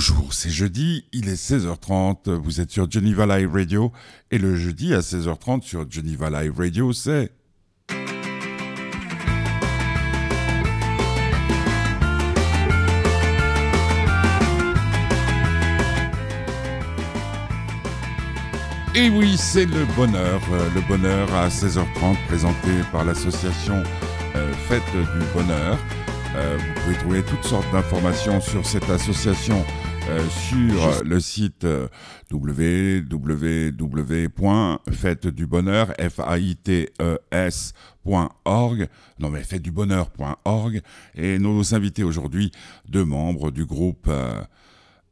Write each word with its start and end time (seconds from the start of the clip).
Bonjour, 0.00 0.32
c'est 0.32 0.48
jeudi, 0.48 1.06
il 1.12 1.28
est 1.28 1.34
16h30, 1.34 2.30
vous 2.30 2.60
êtes 2.60 2.70
sur 2.70 2.88
Geneva 2.88 3.26
Live 3.26 3.52
Radio 3.52 3.90
et 4.30 4.38
le 4.38 4.54
jeudi 4.54 4.94
à 4.94 5.00
16h30 5.00 5.62
sur 5.62 5.90
Geneva 5.90 6.30
Live 6.30 6.56
Radio, 6.56 6.92
c'est 6.92 7.32
Et 18.94 19.10
oui, 19.10 19.36
c'est 19.36 19.66
le 19.66 19.84
bonheur, 19.96 20.40
euh, 20.52 20.68
le 20.76 20.80
bonheur 20.82 21.34
à 21.34 21.48
16h30 21.48 22.14
présenté 22.28 22.70
par 22.92 23.04
l'association 23.04 23.82
euh, 24.36 24.52
Fête 24.68 24.92
du 24.92 25.24
Bonheur. 25.34 25.76
Euh, 26.36 26.56
vous 26.56 26.80
pouvez 26.82 26.96
trouver 26.98 27.22
toutes 27.24 27.44
sortes 27.44 27.70
d'informations 27.72 28.40
sur 28.40 28.64
cette 28.64 28.88
association 28.90 29.64
sur 30.30 31.04
le 31.04 31.20
site 31.20 31.64
i 31.64 31.66
t 36.56 36.90
e 36.98 37.18
non 39.18 39.30
mais 39.30 39.42
fêtedubonheur.org 39.42 40.80
et 41.14 41.38
nos 41.38 41.74
invités 41.74 42.04
aujourd'hui, 42.04 42.50
deux 42.88 43.04
membres 43.04 43.50
du 43.50 43.66
groupe 43.66 44.10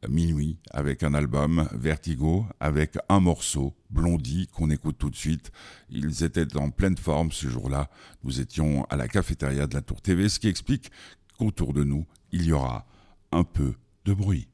Minuit 0.07 0.57
avec 0.71 1.03
un 1.03 1.13
album, 1.13 1.67
Vertigo 1.73 2.45
avec 2.59 2.97
un 3.09 3.19
morceau, 3.19 3.75
Blondie, 3.89 4.47
qu'on 4.53 4.69
écoute 4.69 4.97
tout 4.97 5.09
de 5.09 5.15
suite. 5.15 5.51
Ils 5.89 6.23
étaient 6.23 6.55
en 6.55 6.69
pleine 6.69 6.97
forme 6.97 7.31
ce 7.31 7.47
jour-là. 7.47 7.89
Nous 8.23 8.39
étions 8.39 8.85
à 8.85 8.95
la 8.95 9.07
cafétéria 9.07 9.67
de 9.67 9.73
la 9.73 9.81
Tour 9.81 10.01
TV, 10.01 10.29
ce 10.29 10.39
qui 10.39 10.47
explique 10.47 10.91
qu'autour 11.37 11.73
de 11.73 11.83
nous, 11.83 12.05
il 12.31 12.45
y 12.45 12.51
aura 12.51 12.85
un 13.31 13.43
peu 13.43 13.73
de 14.05 14.13
bruit. 14.13 14.47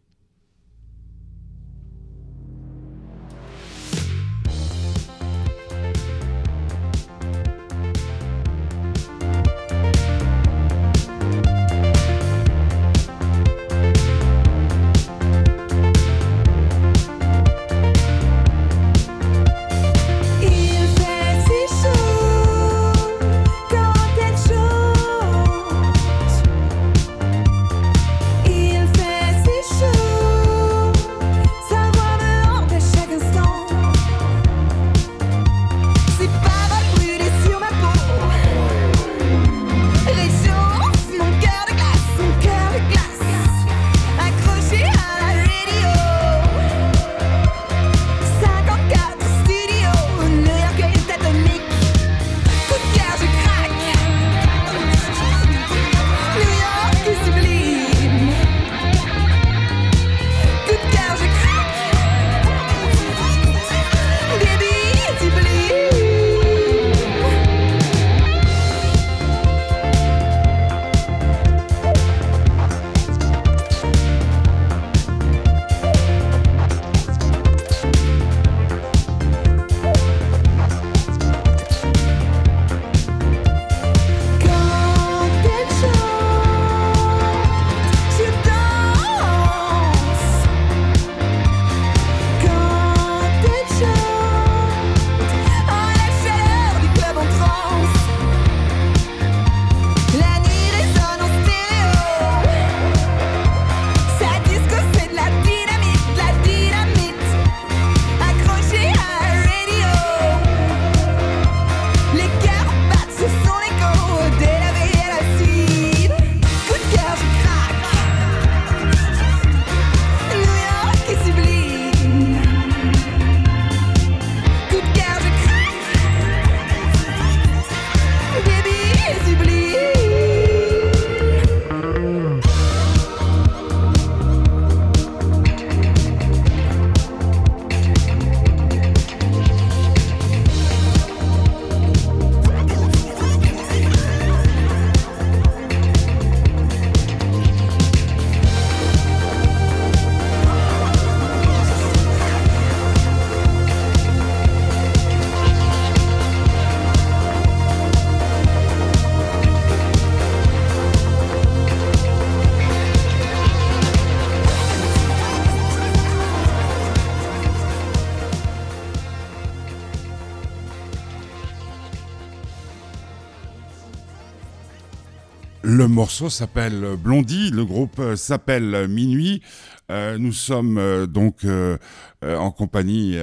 Morceau 175.94 176.30
s'appelle 176.30 176.98
Blondie, 176.98 177.51
le 177.51 177.65
groupe 177.65 178.01
s'appelle 178.15 178.88
Minuit. 178.88 179.44
Euh, 179.92 180.18
nous 180.18 180.31
sommes 180.31 180.80
euh, 180.80 181.06
donc 181.06 181.45
euh, 181.45 181.77
en 182.24 182.50
compagnie 182.50 183.15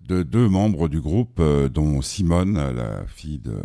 de 0.00 0.22
deux 0.22 0.48
membres 0.48 0.88
du 0.88 1.00
groupe, 1.00 1.42
dont 1.42 2.02
Simone, 2.02 2.54
la 2.54 3.04
fille 3.06 3.38
de, 3.38 3.56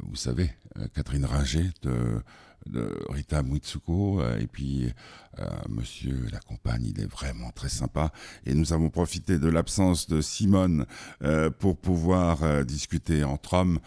vous 0.00 0.16
savez, 0.16 0.50
Catherine 0.94 1.24
Ringer, 1.24 1.70
de 1.82 2.22
de 2.66 2.96
Rita 3.08 3.42
Muitsuko 3.42 4.20
euh, 4.20 4.38
et 4.38 4.46
puis 4.46 4.92
euh, 5.38 5.44
monsieur 5.68 6.26
la 6.32 6.40
compagne, 6.40 6.84
il 6.84 7.00
est 7.00 7.10
vraiment 7.10 7.50
très 7.50 7.68
sympa 7.68 8.12
et 8.46 8.54
nous 8.54 8.72
avons 8.72 8.90
profité 8.90 9.38
de 9.38 9.48
l'absence 9.48 10.08
de 10.08 10.20
Simone 10.20 10.86
euh, 11.22 11.50
pour 11.50 11.76
pouvoir 11.76 12.64
discuter 12.64 13.24
entre 13.24 13.54
hommes. 13.54 13.78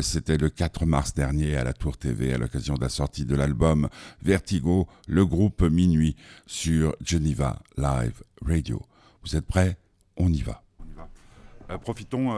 C'était 0.00 0.38
le 0.38 0.48
4 0.48 0.86
mars 0.86 1.12
dernier 1.12 1.56
à 1.56 1.62
la 1.62 1.74
Tour 1.74 1.98
TV 1.98 2.32
à 2.32 2.38
l'occasion 2.38 2.74
de 2.74 2.80
la 2.80 2.88
sortie 2.88 3.26
de 3.26 3.36
l'album 3.36 3.88
Vertigo, 4.22 4.88
le 5.06 5.26
groupe 5.26 5.62
Minuit 5.62 6.16
sur 6.46 6.96
Geneva 7.04 7.60
Live 7.76 8.22
Radio. 8.42 8.80
Vous 9.22 9.36
êtes 9.36 9.44
prêts? 9.44 9.76
On 10.16 10.32
y 10.32 10.40
va. 10.40 10.62
On 10.80 10.84
y 10.84 10.94
va. 10.94 11.78
profitons 11.78 12.32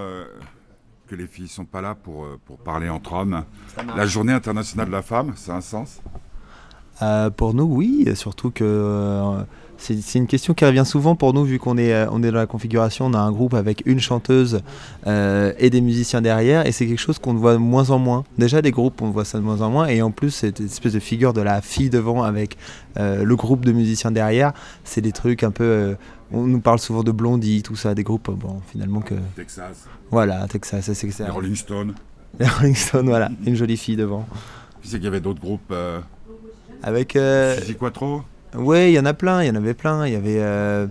que 1.08 1.14
les 1.14 1.26
filles 1.26 1.48
sont 1.48 1.64
pas 1.64 1.80
là 1.80 1.94
pour, 1.94 2.24
euh, 2.24 2.38
pour 2.44 2.58
parler 2.58 2.88
entre 2.88 3.14
hommes. 3.14 3.44
La 3.96 4.06
journée 4.06 4.32
internationale 4.32 4.86
de 4.86 4.92
la 4.92 5.02
femme, 5.02 5.32
c'est 5.36 5.50
un 5.50 5.60
sens? 5.60 6.00
Euh, 7.00 7.30
pour 7.30 7.54
nous, 7.54 7.64
oui, 7.64 8.08
surtout 8.14 8.50
que 8.50 8.64
euh, 8.64 9.42
c'est 9.78 10.18
une 10.18 10.26
question 10.26 10.52
qui 10.52 10.64
revient 10.64 10.84
souvent 10.84 11.14
pour 11.14 11.32
nous, 11.32 11.44
vu 11.44 11.58
qu'on 11.58 11.78
est, 11.78 12.06
on 12.10 12.22
est 12.24 12.30
dans 12.30 12.38
la 12.38 12.46
configuration, 12.46 13.06
on 13.06 13.14
a 13.14 13.18
un 13.18 13.30
groupe 13.30 13.54
avec 13.54 13.84
une 13.86 14.00
chanteuse 14.00 14.60
euh, 15.06 15.52
et 15.58 15.70
des 15.70 15.80
musiciens 15.80 16.20
derrière, 16.20 16.66
et 16.66 16.72
c'est 16.72 16.86
quelque 16.86 16.98
chose 16.98 17.20
qu'on 17.20 17.34
voit 17.34 17.52
de 17.52 17.58
moins 17.58 17.90
en 17.90 17.98
moins. 17.98 18.24
Déjà, 18.36 18.60
des 18.60 18.72
groupes, 18.72 19.00
on 19.00 19.10
voit 19.10 19.24
ça 19.24 19.38
de 19.38 19.44
moins 19.44 19.62
en 19.62 19.70
moins, 19.70 19.86
et 19.86 20.02
en 20.02 20.10
plus, 20.10 20.30
cette 20.30 20.60
espèce 20.60 20.94
de 20.94 20.98
figure 20.98 21.32
de 21.32 21.40
la 21.40 21.62
fille 21.62 21.90
devant 21.90 22.24
avec 22.24 22.56
euh, 22.98 23.22
le 23.22 23.36
groupe 23.36 23.64
de 23.64 23.70
musiciens 23.70 24.10
derrière, 24.10 24.52
c'est 24.84 25.00
des 25.00 25.12
trucs 25.12 25.42
un 25.42 25.52
peu. 25.52 25.96
On 26.32 26.42
nous 26.46 26.60
parle 26.60 26.78
souvent 26.78 27.02
de 27.02 27.10
Blondie, 27.12 27.62
tout 27.62 27.76
ça, 27.76 27.94
des 27.94 28.02
groupes, 28.04 28.30
bon, 28.30 28.60
finalement 28.70 29.00
que. 29.00 29.14
Texas, 29.36 29.86
Voilà, 30.10 30.46
Texas, 30.48 30.84
ça, 30.86 30.94
c'est 30.94 31.06
que 31.06 31.12
c'est. 31.12 31.24
les 31.24 31.30
Rolling 31.30 31.56
Stones. 31.56 31.94
Les 32.38 32.46
Rolling 32.46 32.74
Stones, 32.74 33.06
voilà, 33.06 33.30
une 33.46 33.54
jolie 33.54 33.76
fille 33.78 33.96
devant. 33.96 34.26
Qui 34.82 34.88
c'est 34.90 34.96
qu'il 34.96 35.04
y 35.04 35.08
avait 35.08 35.20
d'autres 35.20 35.40
groupes 35.40 35.70
euh, 35.72 35.98
Avec. 36.82 37.16
euh, 37.16 37.56
Suzy 37.58 37.74
Quattro? 37.74 38.22
Ouais, 38.54 38.92
il 38.92 38.94
y 38.94 38.98
en 38.98 39.06
a 39.06 39.14
plein, 39.14 39.42
il 39.42 39.46
y 39.48 39.50
en 39.50 39.54
avait 39.56 39.74
plein. 39.74 40.06
Il 40.06 40.12
y 40.12 40.16
avait. 40.16 40.38
euh, 40.40 40.86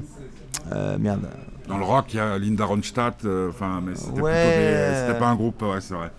euh, 0.73 0.97
merde. 0.99 1.27
Dans 1.67 1.77
le 1.77 1.83
rock, 1.85 2.05
il 2.13 2.17
y 2.17 2.19
a 2.19 2.37
Linda 2.37 2.65
Ronstadt. 2.65 3.23
euh, 3.25 3.49
Enfin, 3.49 3.81
mais 3.85 3.93
c'était 3.95 4.19
Ouais. 4.19 4.31
plutôt 4.43 4.59
des- 4.59 5.07
C'était 5.07 5.19
pas 5.19 5.27
un 5.27 5.35
groupe, 5.35 5.61
ouais, 5.61 5.79
c'est 5.79 5.93
vrai. 5.93 6.11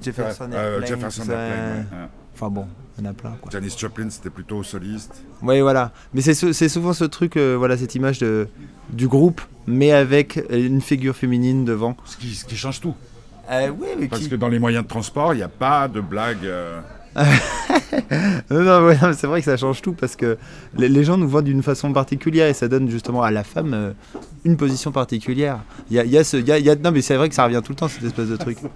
Jefferson 0.00 0.50
Airplane, 0.52 0.86
Jefferson 0.86 1.22
ça, 1.24 1.32
Airplane, 1.32 1.86
ouais. 1.92 2.08
Enfin 2.34 2.48
bon, 2.50 2.66
il 3.00 3.04
y 3.04 3.08
en 3.08 3.10
a 3.10 3.14
plein 3.14 3.36
quoi. 3.40 3.50
Janis 3.50 3.74
Joplin, 3.78 4.08
c'était 4.10 4.30
plutôt 4.30 4.62
soliste. 4.62 5.22
Oui, 5.42 5.60
voilà. 5.60 5.92
Mais 6.14 6.20
c'est 6.20 6.34
sou- 6.34 6.52
c'est 6.52 6.68
souvent 6.68 6.92
ce 6.92 7.04
truc, 7.04 7.36
euh, 7.36 7.56
voilà, 7.58 7.76
cette 7.76 7.94
image 7.94 8.18
de, 8.20 8.46
du 8.90 9.08
groupe, 9.08 9.40
mais 9.66 9.90
avec 9.92 10.40
une 10.50 10.80
figure 10.80 11.16
féminine 11.16 11.64
devant. 11.64 11.96
Ce 12.04 12.16
qui, 12.16 12.34
ce 12.34 12.44
qui 12.44 12.56
change 12.56 12.80
tout. 12.80 12.94
oui, 13.50 13.88
mais 13.98 14.06
Parce 14.08 14.22
qui- 14.22 14.28
que 14.28 14.36
dans 14.36 14.48
les 14.48 14.58
moyens 14.58 14.84
de 14.84 14.88
transport, 14.88 15.34
il 15.34 15.38
n'y 15.38 15.42
a 15.42 15.48
pas 15.48 15.88
de 15.88 16.00
blague. 16.00 16.44
euh, 16.44 16.80
Non, 18.50 18.62
non, 18.62 18.86
ouais, 18.86 18.96
non, 19.02 19.12
c'est 19.16 19.26
vrai 19.26 19.40
que 19.40 19.44
ça 19.46 19.56
change 19.56 19.82
tout 19.82 19.94
parce 19.94 20.14
que 20.14 20.38
les, 20.76 20.88
les 20.88 21.02
gens 21.02 21.16
nous 21.16 21.28
voient 21.28 21.42
d'une 21.42 21.60
façon 21.62 21.92
particulière 21.92 22.46
et 22.46 22.54
ça 22.54 22.68
donne 22.68 22.88
justement 22.88 23.22
à 23.24 23.32
la 23.32 23.42
femme 23.42 23.74
euh, 23.74 23.92
une 24.44 24.56
position 24.56 24.92
particulière. 24.92 25.58
Il 25.90 25.96
y 25.96 25.98
a, 25.98 26.04
y 26.04 26.16
a 26.16 26.22
ce, 26.22 26.36
il 26.36 26.46
y 26.46 26.52
a- 26.52 26.58
il 26.58 26.64
y 26.64 26.70
a- 26.70 26.76
non, 26.76 26.92
mais 26.92 27.02
c'est 27.02 27.16
vrai 27.16 27.28
que 27.28 27.34
ça 27.34 27.44
revient 27.44 27.60
tout 27.64 27.72
le 27.72 27.76
temps 27.76 27.88
cette 27.88 28.04
espèce 28.04 28.28
de 28.28 28.36
truc. 28.36 28.58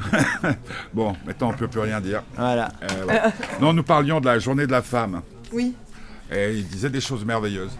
Bon, 0.94 1.14
maintenant, 1.26 1.48
on 1.48 1.52
ne 1.52 1.56
peut 1.56 1.68
plus 1.68 1.80
rien 1.80 2.00
dire. 2.00 2.22
Voilà. 2.36 2.70
Euh, 2.82 3.06
ouais. 3.06 3.20
Non, 3.60 3.72
nous 3.72 3.82
parlions 3.82 4.20
de 4.20 4.26
la 4.26 4.38
journée 4.38 4.66
de 4.66 4.72
la 4.72 4.82
femme. 4.82 5.22
Oui. 5.52 5.74
Et 6.32 6.54
il 6.54 6.66
disait 6.66 6.90
des 6.90 7.00
choses 7.00 7.24
merveilleuses. 7.24 7.76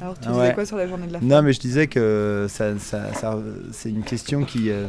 Alors, 0.00 0.14
tu 0.18 0.28
Ah 0.28 0.32
disais 0.32 0.40
ouais. 0.48 0.54
quoi 0.54 0.66
sur 0.66 0.76
la 0.76 0.86
journée 0.86 1.06
de 1.06 1.12
la 1.12 1.18
femme 1.18 1.28
Non, 1.28 1.42
mais 1.42 1.52
je 1.52 1.60
disais 1.60 1.86
que 1.86 2.46
ça, 2.48 2.78
ça- 2.78 3.12
ça- 3.14 3.38
c'est 3.72 3.90
une 3.90 4.02
question 4.04 4.44
qui, 4.44 4.70
euh, 4.70 4.86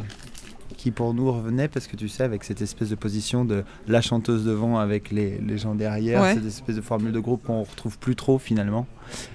qui 0.76 0.90
pour 0.92 1.12
nous 1.14 1.30
revenait 1.32 1.68
parce 1.68 1.86
que 1.86 1.96
tu 1.96 2.08
sais, 2.08 2.22
avec 2.22 2.44
cette 2.44 2.62
espèce 2.62 2.88
de 2.90 2.94
position 2.94 3.44
de 3.44 3.64
la 3.88 4.00
chanteuse 4.00 4.44
devant 4.44 4.78
avec 4.78 5.10
les, 5.10 5.38
les 5.38 5.58
gens 5.58 5.74
derrière, 5.74 6.22
Ouais. 6.22 6.34
cette 6.34 6.46
espèce 6.46 6.76
de 6.76 6.80
formule 6.80 7.12
de 7.12 7.18
groupe 7.20 7.44
qu'on 7.44 7.62
retrouve 7.64 7.98
plus 7.98 8.14
trop 8.16 8.38
finalement 8.38 8.86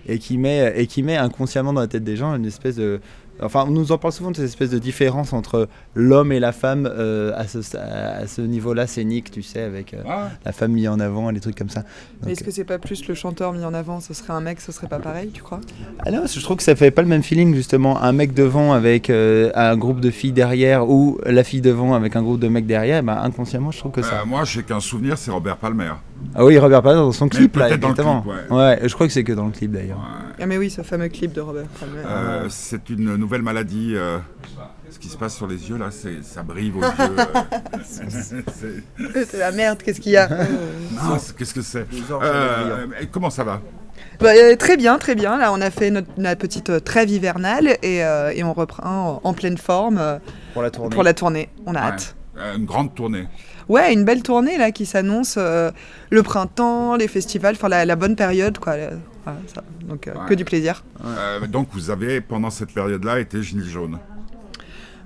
et 0.07 0.17
qui 0.19 0.37
met, 0.37 0.73
et 0.77 0.87
qui 0.87 1.03
met 1.03 1.17
inconsciemment 1.17 1.73
dans 1.73 1.81
la 1.81 1.87
tête 1.87 2.03
des 2.03 2.15
gens 2.15 2.33
une 2.35 2.45
espèce 2.45 2.75
de. 2.77 3.01
Enfin, 3.41 3.65
on 3.67 3.71
nous 3.71 3.91
en 3.91 3.97
parle 3.97 4.13
souvent 4.13 4.31
de 4.31 4.35
cette 4.37 4.45
espèce 4.45 4.69
de 4.69 4.79
différence 4.79 5.33
entre 5.33 5.67
l'homme 5.93 6.31
et 6.31 6.39
la 6.39 6.51
femme 6.53 6.89
euh, 6.91 7.33
à 7.35 7.47
ce, 7.47 7.59
à 7.77 8.27
ce 8.27 8.41
niveau-là 8.41 8.87
scénique, 8.87 9.29
tu 9.31 9.41
sais, 9.41 9.61
avec 9.61 9.93
euh, 9.93 10.01
Ah, 10.07 10.29
la 10.45 10.51
femme 10.53 10.71
mise 10.71 10.87
en 10.87 10.99
avant 10.99 11.29
et 11.29 11.33
des 11.33 11.39
trucs 11.41 11.57
comme 11.57 11.69
ça. 11.69 11.83
Mais 12.25 12.31
est-ce 12.31 12.43
que 12.43 12.51
c'est 12.51 12.63
pas 12.63 12.77
plus 12.79 13.07
le 13.07 13.13
chanteur 13.13 13.51
mis 13.51 13.63
en 13.65 13.73
avant 13.73 13.99
Ce 13.99 14.13
serait 14.13 14.33
un 14.33 14.39
mec, 14.41 14.61
ce 14.61 14.71
serait 14.71 14.87
pas 14.87 14.99
pareil, 14.99 15.31
tu 15.33 15.41
crois? 15.41 15.59
Ah 16.05 16.11
non, 16.11 16.23
je 16.25 16.39
trouve 16.39 16.57
que 16.57 16.63
ça 16.63 16.75
fait 16.75 16.91
pas 16.91 17.01
le 17.01 17.07
même 17.09 17.23
feeling 17.23 17.53
justement. 17.55 18.01
Un 18.01 18.11
mec 18.13 18.33
devant 18.33 18.71
avec 18.73 19.09
euh, 19.09 19.51
un 19.55 19.75
groupe 19.75 19.99
de 19.99 20.11
filles 20.11 20.31
derrière 20.31 20.89
ou 20.89 21.17
la 21.25 21.43
fille 21.43 21.61
devant 21.61 21.93
avec 21.93 22.15
un 22.15 22.21
groupe 22.23 22.39
de 22.39 22.47
mecs 22.47 22.65
derrière, 22.67 23.03
bah, 23.03 23.19
inconsciemment 23.21 23.71
je 23.71 23.79
trouve 23.79 23.91
que 23.91 24.01
ça. 24.01 24.21
euh, 24.21 24.25
moi, 24.25 24.43
j'ai 24.45 24.63
qu'un 24.63 24.79
souvenir, 24.79 25.17
c'est 25.17 25.31
Robert 25.31 25.57
Palmer. 25.57 25.91
Ah 26.33 26.43
oui, 26.45 26.57
Robert 26.57 26.81
Palmer 26.81 26.99
dans 26.99 27.11
son 27.11 27.29
clip 27.29 27.55
là, 27.55 27.69
exactement. 27.69 28.21
clip, 28.21 28.51
ouais. 28.51 28.79
je 28.83 28.93
crois 28.93 29.07
que 29.07 29.13
c'est 29.13 29.23
que 29.23 29.33
dans 29.33 29.45
le 29.45 29.51
clip 29.51 29.71
d'ailleurs. 29.71 29.97
Ouais. 29.97 30.33
Ah 30.41 30.45
mais 30.45 30.57
oui, 30.57 30.69
ce 30.69 30.81
fameux 30.81 31.07
clip 31.07 31.31
de 31.33 31.41
Robert 31.41 31.65
Palmer. 31.79 31.99
Euh, 32.07 32.45
c'est 32.49 32.89
une 32.89 33.15
nouvelle 33.15 33.41
maladie. 33.41 33.93
euh, 33.95 34.17
ce 34.89 34.99
qui 34.99 35.07
se 35.09 35.17
passe 35.17 35.35
sur 35.35 35.47
les 35.47 35.69
yeux, 35.69 35.77
là, 35.77 35.87
c'est, 35.91 36.23
ça 36.23 36.41
brille 36.43 36.71
aux 36.75 36.81
yeux. 36.81 36.89
euh, 36.99 37.77
c'est- 37.83 39.25
C'est 39.25 39.37
la 39.37 39.51
merde, 39.51 39.79
qu'est-ce 39.83 39.99
qu'il 39.99 40.13
y 40.13 40.17
a 40.17 40.27
Non, 41.03 41.17
c'est- 41.19 41.35
qu'est-ce 41.35 41.53
que 41.53 41.61
c'est 41.61 41.85
Euh, 42.11 42.87
Comment 43.11 43.29
ça 43.29 43.43
va 43.43 43.61
Bah, 44.19 44.29
euh, 44.35 44.55
Très 44.55 44.77
bien, 44.77 44.97
très 44.97 45.15
bien. 45.15 45.37
Là, 45.37 45.51
on 45.53 45.61
a 45.61 45.69
fait 45.69 45.89
notre, 45.91 46.07
notre 46.17 46.39
petite 46.39 46.69
euh, 46.69 46.79
trêve 46.79 47.09
hivernale 47.09 47.77
et, 47.81 48.03
euh, 48.03 48.31
et 48.33 48.43
on 48.43 48.53
reprend 48.53 49.21
en, 49.23 49.29
en 49.29 49.33
pleine 49.33 49.57
forme 49.57 49.97
euh, 49.99 50.17
Pour 50.53 50.61
la 50.63 50.71
tournée. 50.71 50.93
pour 50.93 51.03
la 51.03 51.13
tournée. 51.13 51.49
On 51.65 51.75
a 51.75 51.79
Ouais. 51.81 51.85
hâte. 51.87 52.15
Une 52.57 52.65
grande 52.65 52.93
tournée. 52.93 53.27
Ouais, 53.69 53.93
une 53.93 54.03
belle 54.05 54.21
tournée 54.23 54.57
là 54.57 54.71
qui 54.71 54.85
s'annonce. 54.85 55.35
euh, 55.37 55.71
le 56.11 56.23
printemps, 56.23 56.95
les 56.95 57.07
festivals, 57.07 57.55
enfin 57.55 57.67
la, 57.69 57.85
la 57.85 57.95
bonne 57.95 58.15
période 58.15 58.57
quoi. 58.59 58.77
Le- 58.77 58.89
voilà, 59.23 59.39
ça. 59.53 59.63
Donc 59.87 60.07
euh, 60.07 60.13
Ouais. 60.13 60.19
que 60.29 60.33
du 60.35 60.45
plaisir. 60.45 60.83
Euh, 61.03 61.45
donc, 61.47 61.69
vous 61.73 61.89
avez, 61.89 62.21
pendant 62.21 62.49
cette 62.51 62.71
période-là, 62.73 63.19
été 63.19 63.41
gilet 63.41 63.65
jaune. 63.67 63.97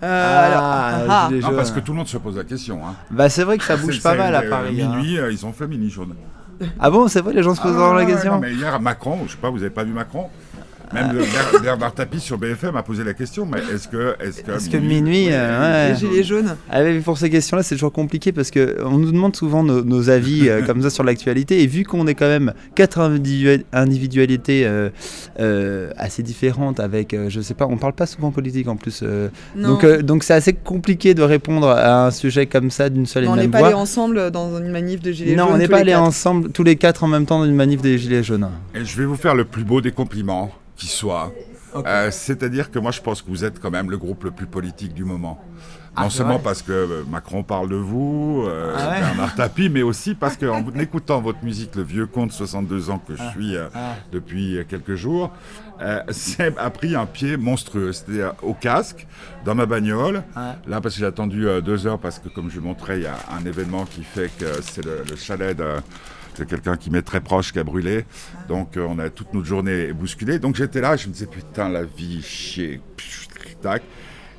Euh, 0.03 0.35
Ah, 0.37 0.45
alors, 0.45 0.61
ah, 0.63 1.27
ah. 1.27 1.29
Non, 1.31 1.41
jaune. 1.41 1.55
parce 1.55 1.71
que 1.71 1.79
tout 1.79 1.91
le 1.93 1.97
monde 1.97 2.07
se 2.07 2.17
pose 2.17 2.37
la 2.37 2.43
question. 2.43 2.79
Hein. 2.85 2.95
Bah 3.11 3.29
c'est 3.29 3.43
vrai 3.43 3.57
que 3.57 3.63
ça 3.63 3.75
bouge 3.83 4.01
pas 4.01 4.15
mal 4.15 4.33
à 4.35 4.41
euh, 4.41 4.49
Paris. 4.49 4.81
hein. 4.81 4.89
Minuit, 4.95 5.17
euh, 5.19 5.31
ils 5.31 5.45
ont 5.45 5.51
fait 5.53 5.67
mini 5.67 5.89
jaune. 5.89 6.15
Ah 6.79 6.89
bon, 6.89 7.07
c'est 7.07 7.21
vrai, 7.21 7.33
les 7.33 7.41
gens 7.43 7.55
se 7.55 7.61
posent 7.61 7.77
Ah, 7.77 7.93
la 7.93 8.05
question. 8.05 8.33
non, 8.33 8.39
mais 8.39 8.53
hier, 8.53 8.77
Macron, 8.81 9.19
je 9.25 9.31
sais 9.31 9.37
pas, 9.37 9.49
vous 9.49 9.61
avez 9.61 9.69
pas 9.69 9.83
vu 9.85 9.93
Macron? 9.93 10.27
Ah. 10.29 10.48
Même 10.93 11.11
le 11.13 11.19
Ber- 11.19 11.61
Bernard 11.61 11.93
Tapie 11.93 12.19
sur 12.19 12.37
BFM 12.37 12.75
a 12.75 12.83
posé 12.83 13.03
la 13.03 13.13
question, 13.13 13.45
mais 13.45 13.59
est-ce 13.73 13.87
que... 13.87 14.15
Est-ce 14.19 14.41
que, 14.43 14.51
Est-ce 14.51 14.69
que 14.69 14.77
minuit, 14.77 15.27
euh, 15.29 15.89
Les 15.93 15.95
gilets 15.99 16.23
jaunes. 16.23 16.55
Ah 16.71 16.79
pour 17.03 17.17
ces 17.17 17.29
questions-là, 17.29 17.63
c'est 17.63 17.75
toujours 17.75 17.91
compliqué 17.93 18.31
parce 18.31 18.49
que 18.51 18.77
on 18.83 18.97
nous 18.97 19.11
demande 19.11 19.35
souvent 19.35 19.63
nos, 19.63 19.83
nos 19.83 20.09
avis 20.09 20.49
euh, 20.49 20.61
comme 20.63 20.81
ça 20.81 20.89
sur 20.89 21.03
l'actualité 21.03 21.61
et 21.61 21.67
vu 21.67 21.83
qu'on 21.83 22.07
est 22.07 22.15
quand 22.15 22.27
même 22.27 22.53
quatre 22.75 22.99
individua- 22.99 23.63
individualités 23.71 24.65
euh, 24.65 24.89
euh, 25.39 25.91
assez 25.97 26.23
différentes 26.23 26.79
avec, 26.79 27.13
euh, 27.13 27.29
je 27.29 27.41
sais 27.41 27.53
pas, 27.53 27.65
on 27.67 27.77
parle 27.77 27.93
pas 27.93 28.05
souvent 28.05 28.31
politique 28.31 28.67
en 28.67 28.75
plus, 28.75 29.01
euh, 29.03 29.29
Non. 29.55 29.69
donc 29.69 29.83
euh, 29.83 30.01
donc 30.01 30.23
c'est 30.23 30.33
assez 30.33 30.53
compliqué 30.53 31.13
de 31.13 31.21
répondre 31.21 31.67
à 31.69 32.07
un 32.07 32.11
sujet 32.11 32.45
comme 32.47 32.71
ça 32.71 32.89
d'une 32.89 33.05
seule 33.05 33.25
Non, 33.25 33.31
et 33.31 33.33
on 33.33 33.35
n'est 33.35 33.41
même 33.43 33.51
pas 33.51 33.59
voix. 33.59 33.67
allés 33.67 33.75
ensemble 33.75 34.31
dans 34.31 34.57
une 34.57 34.71
manif 34.71 35.01
de 35.01 35.11
gilets 35.11 35.35
non, 35.35 35.45
jaunes. 35.45 35.53
on 35.55 35.57
n'est 35.57 35.67
pas 35.67 35.79
allés 35.79 35.95
ensemble 35.95 36.51
tous 36.51 36.63
les 36.63 36.75
quatre 36.75 37.03
en 37.03 37.07
même 37.07 37.25
temps 37.25 37.39
dans 37.39 37.45
une 37.45 37.55
manif 37.55 37.81
des 37.81 37.97
gilets 37.97 38.23
jaunes. 38.23 38.49
Et 38.75 38.83
je 38.85 38.97
vais 38.97 39.05
vous 39.05 39.15
faire 39.15 39.35
le 39.35 39.45
plus 39.45 39.63
beau 39.63 39.81
des 39.81 39.91
compliments 39.91 40.51
qui 40.79 40.87
soit. 40.87 41.31
Euh, 41.75 42.09
C'est-à-dire 42.09 42.71
que 42.71 42.79
moi, 42.79 42.91
je 42.91 43.01
pense 43.01 43.21
que 43.21 43.29
vous 43.29 43.43
êtes 43.45 43.59
quand 43.59 43.69
même 43.69 43.91
le 43.91 43.97
groupe 43.97 44.23
le 44.23 44.31
plus 44.31 44.47
politique 44.47 44.93
du 44.93 45.03
moment. 45.05 45.39
Ah, 45.95 46.03
non 46.03 46.09
seulement 46.09 46.35
vrai 46.35 46.43
parce 46.43 46.61
que 46.61 46.71
euh, 46.71 47.03
Macron 47.09 47.43
parle 47.43 47.67
de 47.69 47.75
vous, 47.75 48.43
euh, 48.47 48.75
Ah 48.77 48.89
ouais 48.89 48.99
Bernard 49.01 49.35
Tapie, 49.35 49.69
mais 49.69 49.81
aussi 49.81 50.15
parce 50.15 50.37
qu'en 50.37 50.63
écoutant 50.79 51.19
votre 51.19 51.43
musique, 51.43 51.75
le 51.75 51.83
vieux 51.83 52.05
con 52.05 52.25
de 52.27 52.31
62 52.31 52.89
ans 52.89 52.99
que 53.05 53.15
je 53.15 53.23
suis 53.31 53.55
euh, 53.57 53.67
Ah. 53.75 53.95
depuis 54.11 54.57
euh, 54.57 54.63
quelques 54.67 54.95
jours, 54.95 55.31
euh, 55.81 56.01
c'est- 56.09 56.57
a 56.57 56.69
pris 56.69 56.95
un 56.95 57.05
pied 57.05 57.37
monstrueux. 57.37 57.91
C'est-à-dire 57.93 58.33
au 58.41 58.53
casque, 58.53 59.07
dans 59.45 59.55
ma 59.55 59.65
bagnole. 59.65 60.23
Ah. 60.35 60.55
Là, 60.67 60.81
parce 60.81 60.95
que 60.95 60.99
j'ai 60.99 61.05
attendu 61.05 61.47
euh, 61.47 61.61
deux 61.61 61.87
heures, 61.87 61.99
parce 61.99 62.19
que 62.19 62.29
comme 62.29 62.49
je 62.49 62.59
montrais, 62.59 62.97
il 62.99 63.03
y 63.03 63.07
a 63.07 63.17
un 63.31 63.45
événement 63.45 63.85
qui 63.85 64.03
fait 64.03 64.29
que 64.37 64.61
c'est 64.61 64.83
le, 64.85 65.03
le 65.09 65.15
chalet 65.15 65.55
de, 65.57 65.75
de 66.37 66.43
quelqu'un 66.43 66.75
qui 66.77 66.89
m'est 66.89 67.01
très 67.01 67.21
proche, 67.21 67.51
qui 67.53 67.59
a 67.59 67.63
brûlé. 67.63 68.05
Donc, 68.47 68.77
euh, 68.77 68.85
on 68.89 68.99
a 68.99 69.09
toute 69.09 69.33
notre 69.33 69.47
journée 69.47 69.93
bousculée. 69.93 70.39
Donc, 70.39 70.55
j'étais 70.55 70.81
là, 70.81 70.95
je 70.97 71.07
me 71.07 71.13
disais, 71.13 71.25
putain, 71.27 71.69
la 71.69 71.83
vie, 71.83 72.21
chier, 72.21 72.81
tac. 73.61 73.81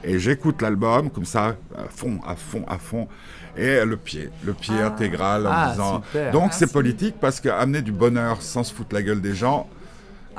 Et 0.03 0.19
j'écoute 0.19 0.63
l'album, 0.63 1.11
comme 1.11 1.27
ça, 1.27 1.57
à 1.77 1.85
fond, 1.95 2.21
à 2.27 2.35
fond, 2.35 2.65
à 2.67 2.79
fond. 2.79 3.07
Et 3.57 3.85
le 3.85 3.97
pied, 3.99 4.31
le 4.45 4.55
pied 4.55 4.81
intégral 4.81 5.47
en 5.47 5.51
Ah, 5.53 5.71
disant. 5.73 6.03
super. 6.03 6.33
Donc, 6.33 6.45
Ah, 6.47 6.53
c'est 6.53 6.67
c'est- 6.67 6.73
politique 6.73 7.17
parce 7.21 7.39
qu'amener 7.41 7.83
du 7.83 7.93
bonheur 7.93 8.41
sans 8.41 8.63
se 8.65 8.73
foutre 8.73 8.95
la 8.95 9.03
gueule 9.03 9.21
des 9.21 9.35
gens, 9.35 9.69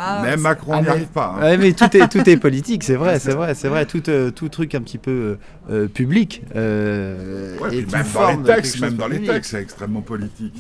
Ah, 0.04 0.22
même 0.24 0.40
Macron 0.40 0.72
Ah, 0.74 0.78
n'y 0.80 0.84
mais- 0.86 0.90
arrive 0.90 1.08
pas. 1.08 1.36
hein. 1.38 1.42
Ouais, 1.42 1.58
mais 1.58 1.74
tout 1.74 1.96
est, 1.96 2.08
tout 2.08 2.28
est 2.30 2.38
politique, 2.48 2.84
c'est 2.84 2.96
vrai, 2.96 3.20
c'est 3.20 3.34
vrai, 3.34 3.54
c'est 3.54 3.68
vrai. 3.68 3.86
Tout, 3.86 4.10
euh, 4.10 4.32
tout 4.32 4.50
truc 4.50 4.74
un 4.74 4.82
petit 4.82 4.98
peu 4.98 5.38
euh, 5.70 5.88
public. 5.88 6.44
euh, 6.56 7.58
Ouais, 7.60 7.78
une 7.80 7.92
même 7.92 8.06
dans 8.14 8.28
les 8.32 8.44
textes, 8.44 8.80
même 8.82 8.96
dans 8.96 9.08
les 9.08 9.16
public. 9.18 9.32
textes, 9.32 9.52
c'est 9.52 9.62
extrêmement 9.62 10.02
politique. 10.02 10.54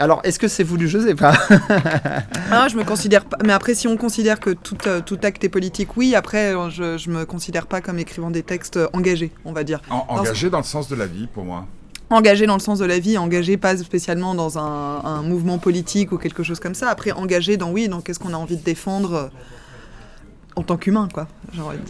Alors, 0.00 0.20
est-ce 0.24 0.38
que 0.38 0.46
c'est 0.48 0.62
voulu 0.64 0.86
Je 0.88 0.98
sais 0.98 1.14
pas. 1.14 1.34
Ah, 2.50 2.66
je 2.70 2.76
me 2.76 2.84
considère 2.84 3.24
pas. 3.24 3.36
Mais 3.44 3.52
après, 3.52 3.74
si 3.74 3.86
on 3.88 3.96
considère 3.96 4.40
que 4.40 4.50
tout, 4.50 4.76
euh, 4.86 5.00
tout 5.04 5.18
acte 5.22 5.44
est 5.44 5.48
politique, 5.48 5.96
oui. 5.96 6.14
Après, 6.14 6.54
je, 6.70 6.96
je 6.96 7.10
me 7.10 7.24
considère 7.26 7.66
pas 7.66 7.80
comme 7.80 7.98
écrivant 7.98 8.30
des 8.30 8.42
textes 8.42 8.78
engagés, 8.92 9.30
on 9.44 9.52
va 9.52 9.64
dire. 9.64 9.80
En- 9.90 10.06
engagé 10.08 10.50
dans 10.50 10.58
le 10.58 10.64
sens 10.64 10.88
de 10.88 10.94
la 10.96 11.06
vie, 11.06 11.26
pour 11.32 11.44
moi. 11.44 11.66
Engagé 12.10 12.46
dans 12.46 12.54
le 12.54 12.60
sens 12.60 12.78
de 12.78 12.86
la 12.86 12.98
vie, 12.98 13.18
engagé 13.18 13.58
pas 13.58 13.76
spécialement 13.76 14.34
dans 14.34 14.58
un, 14.58 15.00
un 15.04 15.22
mouvement 15.22 15.58
politique 15.58 16.10
ou 16.12 16.16
quelque 16.16 16.42
chose 16.42 16.58
comme 16.58 16.74
ça. 16.74 16.88
Après, 16.88 17.12
engagé 17.12 17.58
dans 17.58 17.70
oui, 17.70 17.86
dans 17.88 18.00
qu'est-ce 18.00 18.18
qu'on 18.18 18.32
a 18.32 18.36
envie 18.38 18.56
de 18.56 18.62
défendre 18.64 19.12
euh, 19.14 19.28
en 20.56 20.62
tant 20.62 20.78
qu'humain, 20.78 21.08
quoi. 21.12 21.28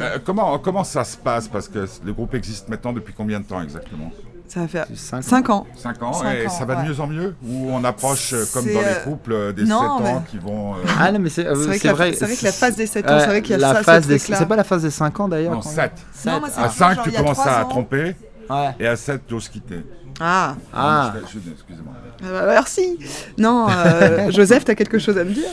Euh, 0.00 0.18
comment, 0.24 0.58
comment 0.58 0.82
ça 0.82 1.04
se 1.04 1.16
passe? 1.16 1.46
Parce 1.46 1.68
que 1.68 1.86
le 2.04 2.12
groupe 2.12 2.34
existe 2.34 2.68
maintenant 2.68 2.92
depuis 2.92 3.14
combien 3.16 3.38
de 3.38 3.44
temps 3.44 3.62
exactement? 3.62 4.10
Ça 4.48 4.60
va 4.60 4.66
faire 4.68 4.86
Cinq 4.94 5.18
ans. 5.20 5.22
5 5.22 5.50
ans. 5.50 5.66
5 5.76 6.02
ans 6.02 6.12
Cinq 6.14 6.34
Et 6.34 6.46
ans, 6.46 6.50
ça 6.50 6.64
va 6.64 6.74
de 6.76 6.80
ouais. 6.80 6.88
mieux 6.88 7.00
en 7.00 7.06
mieux? 7.06 7.36
Ou 7.46 7.68
on 7.70 7.84
approche, 7.84 8.32
euh, 8.32 8.44
comme 8.52 8.64
dans 8.64 8.80
les 8.80 9.04
couples, 9.04 9.52
des 9.52 9.64
non, 9.64 9.78
7 9.80 9.88
ans 9.88 10.00
mais- 10.24 10.30
qui 10.30 10.38
vont... 10.38 10.74
euh, 10.74 10.78
Ah 10.98 11.12
non, 11.12 11.18
mais 11.20 11.28
c'est 11.28 11.46
euh, 11.46 11.54
C'est 11.54 11.66
vrai, 11.66 11.74
que 11.76 11.80
c'est 11.82 11.86
la- 11.88 11.92
vrai. 11.94 12.10
vrai 12.12 12.34
que 12.36 12.44
la 12.44 12.52
phase 12.52 12.74
des 12.76 12.86
7 12.86 13.08
ans, 13.10 13.20
c'est 13.20 13.26
vrai 13.26 13.42
qu'il 13.42 13.50
y 13.52 13.54
a 13.54 13.58
la 13.58 13.74
ça, 13.74 13.82
phase 13.84 14.02
ce 14.04 14.08
des-. 14.08 14.18
C'est 14.18 14.46
pas 14.46 14.56
la 14.56 14.64
phase 14.64 14.82
des 14.82 14.90
5 14.90 15.20
ans 15.20 15.28
d'ailleurs 15.28 15.52
Non, 15.52 15.60
quand- 15.60 15.68
7. 15.68 15.92
Non, 16.26 16.40
moi, 16.40 16.48
c'est 16.50 16.58
À 16.60 16.62
genre, 16.64 16.72
5, 16.72 16.94
genre, 16.94 17.04
tu 17.04 17.12
commences 17.12 17.46
à 17.46 17.64
ans. 17.64 17.68
tromper. 17.68 18.16
Ouais. 18.50 18.74
Et 18.80 18.86
à 18.88 18.96
7, 18.96 19.26
tu 19.28 19.34
oses 19.34 19.48
quitter. 19.50 19.84
Ah, 20.20 20.56
Ah, 20.74 21.12
je- 21.14 21.38
Excusez-moi. 21.50 21.92
ah 22.22 22.26
bah, 22.32 22.46
merci. 22.48 22.98
Non, 23.38 23.66
euh, 23.70 24.30
Joseph, 24.32 24.64
t'as 24.64 24.74
quelque 24.74 24.98
chose 24.98 25.16
à 25.16 25.24
me 25.24 25.30
dire? 25.32 25.44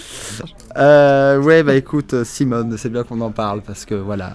Euh, 0.77 1.39
ouais, 1.39 1.63
bah 1.63 1.75
écoute, 1.75 2.13
euh, 2.13 2.25
Simone, 2.25 2.75
c'est 2.77 2.89
bien 2.89 3.03
qu'on 3.03 3.22
en 3.22 3.31
parle 3.31 3.62
parce 3.62 3.86
que 3.86 3.95
voilà, 3.95 4.34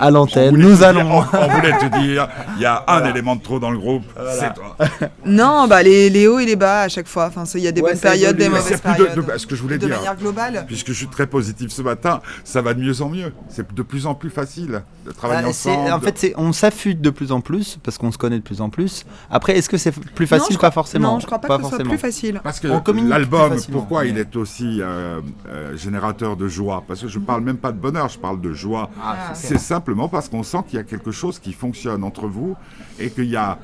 à 0.00 0.10
l'antenne, 0.10 0.48
On 0.48 0.56
voulait 0.56 0.64
nous 0.64 0.72
te 0.74 0.76
dire- 0.78 0.88
allons. 0.88 1.10
on, 1.10 1.24
on 1.38 1.48
voulait 1.48 1.78
te 1.78 1.98
dire, 2.00 2.28
il 2.56 2.62
y 2.62 2.66
a 2.66 2.84
un 2.88 3.04
élément 3.08 3.36
de 3.36 3.42
trop 3.42 3.58
dans 3.58 3.70
le 3.70 3.78
groupe, 3.78 4.02
c'est 4.38 4.52
toi. 4.54 4.76
Non, 5.24 5.66
bah 5.68 5.82
les, 5.82 6.10
les 6.10 6.26
hauts 6.26 6.38
et 6.38 6.46
les 6.46 6.56
bas 6.56 6.82
à 6.82 6.88
chaque 6.88 7.06
fois. 7.08 7.26
Enfin, 7.26 7.44
il 7.54 7.60
y 7.60 7.68
a 7.68 7.72
des 7.72 7.80
Ouais, 7.80 7.92
bonnes 7.92 8.00
périodes, 8.00 8.36
des 8.36 8.44
évolue. 8.46 8.60
Mauvaises 8.62 8.80
plus 8.80 8.92
de- 8.92 9.04
périodes. 9.04 9.26
de- 9.32 9.38
ce 9.38 9.46
que 9.46 9.54
je 9.56 9.62
voulais 9.62 9.78
de 9.78 9.86
dire. 9.86 9.96
manière 9.96 10.16
globale. 10.16 10.64
Puisque 10.66 10.88
je 10.88 10.92
suis 10.94 11.06
très 11.08 11.26
positif 11.26 11.70
ce 11.70 11.82
matin, 11.82 12.20
ça 12.44 12.60
va 12.62 12.74
de 12.74 12.80
mieux 12.80 13.00
en 13.02 13.08
mieux. 13.08 13.32
C'est 13.48 13.72
de 13.74 13.82
plus 13.82 14.06
en 14.06 14.14
plus 14.14 14.30
facile 14.30 14.82
de 15.06 15.12
travailler 15.12 15.42
Ah, 15.44 15.48
ensemble. 15.48 15.92
en 15.92 16.00
fait, 16.00 16.34
on 16.36 16.52
s'affûte 16.52 17.00
de 17.00 17.10
plus 17.10 17.32
en 17.32 17.40
plus 17.40 17.78
parce 17.82 17.96
qu'on 17.98 18.10
se 18.12 18.18
connaît 18.18 18.38
de 18.38 18.42
plus 18.42 18.60
en 18.60 18.68
plus. 18.70 19.04
Après, 19.30 19.56
est-ce 19.74 19.90
que 19.92 19.92
c'est 19.92 20.12
plus 20.14 20.26
facile 20.26 20.54
non, 20.54 20.60
Pas 20.60 20.70
forcément. 20.70 21.12
Non, 21.14 21.20
je 21.20 21.26
crois 21.26 21.38
pas, 21.38 21.48
que 21.48 21.54
ce 21.54 21.60
soit 21.60 21.70
forcément. 21.70 21.90
plus 21.90 21.98
facile. 21.98 22.40
Parce 22.42 22.60
que 22.60 22.68
l'album, 23.08 23.56
pourquoi 23.70 24.06
il 24.06 24.18
est 24.18 24.34
aussi 24.36 24.80
euh, 24.80 25.20
euh, 25.48 25.76
générateur 25.76 26.36
de 26.36 26.48
joie? 26.48 26.84
Parce 26.86 27.02
que 27.02 27.08
je 27.08 27.18
parle 27.18 27.42
même 27.42 27.58
pas 27.58 27.72
de 27.72 27.78
bonheur, 27.78 28.08
je 28.08 28.18
parle 28.18 28.40
de 28.40 28.52
joie. 28.52 28.90
Ah, 29.02 29.34
C'est 29.34 29.58
simplement 29.58 30.08
parce 30.08 30.28
qu'on 30.28 30.42
sent 30.42 30.58
qu'il 30.68 30.76
y 30.76 30.80
a 30.80 30.84
quelque 30.84 31.10
chose 31.10 31.38
qui 31.38 31.52
fonctionne 31.52 32.02
entre 32.04 32.26
vous 32.26 32.56
et 32.98 33.10
qu'il 33.10 33.26
y 33.26 33.36
a, 33.36 33.58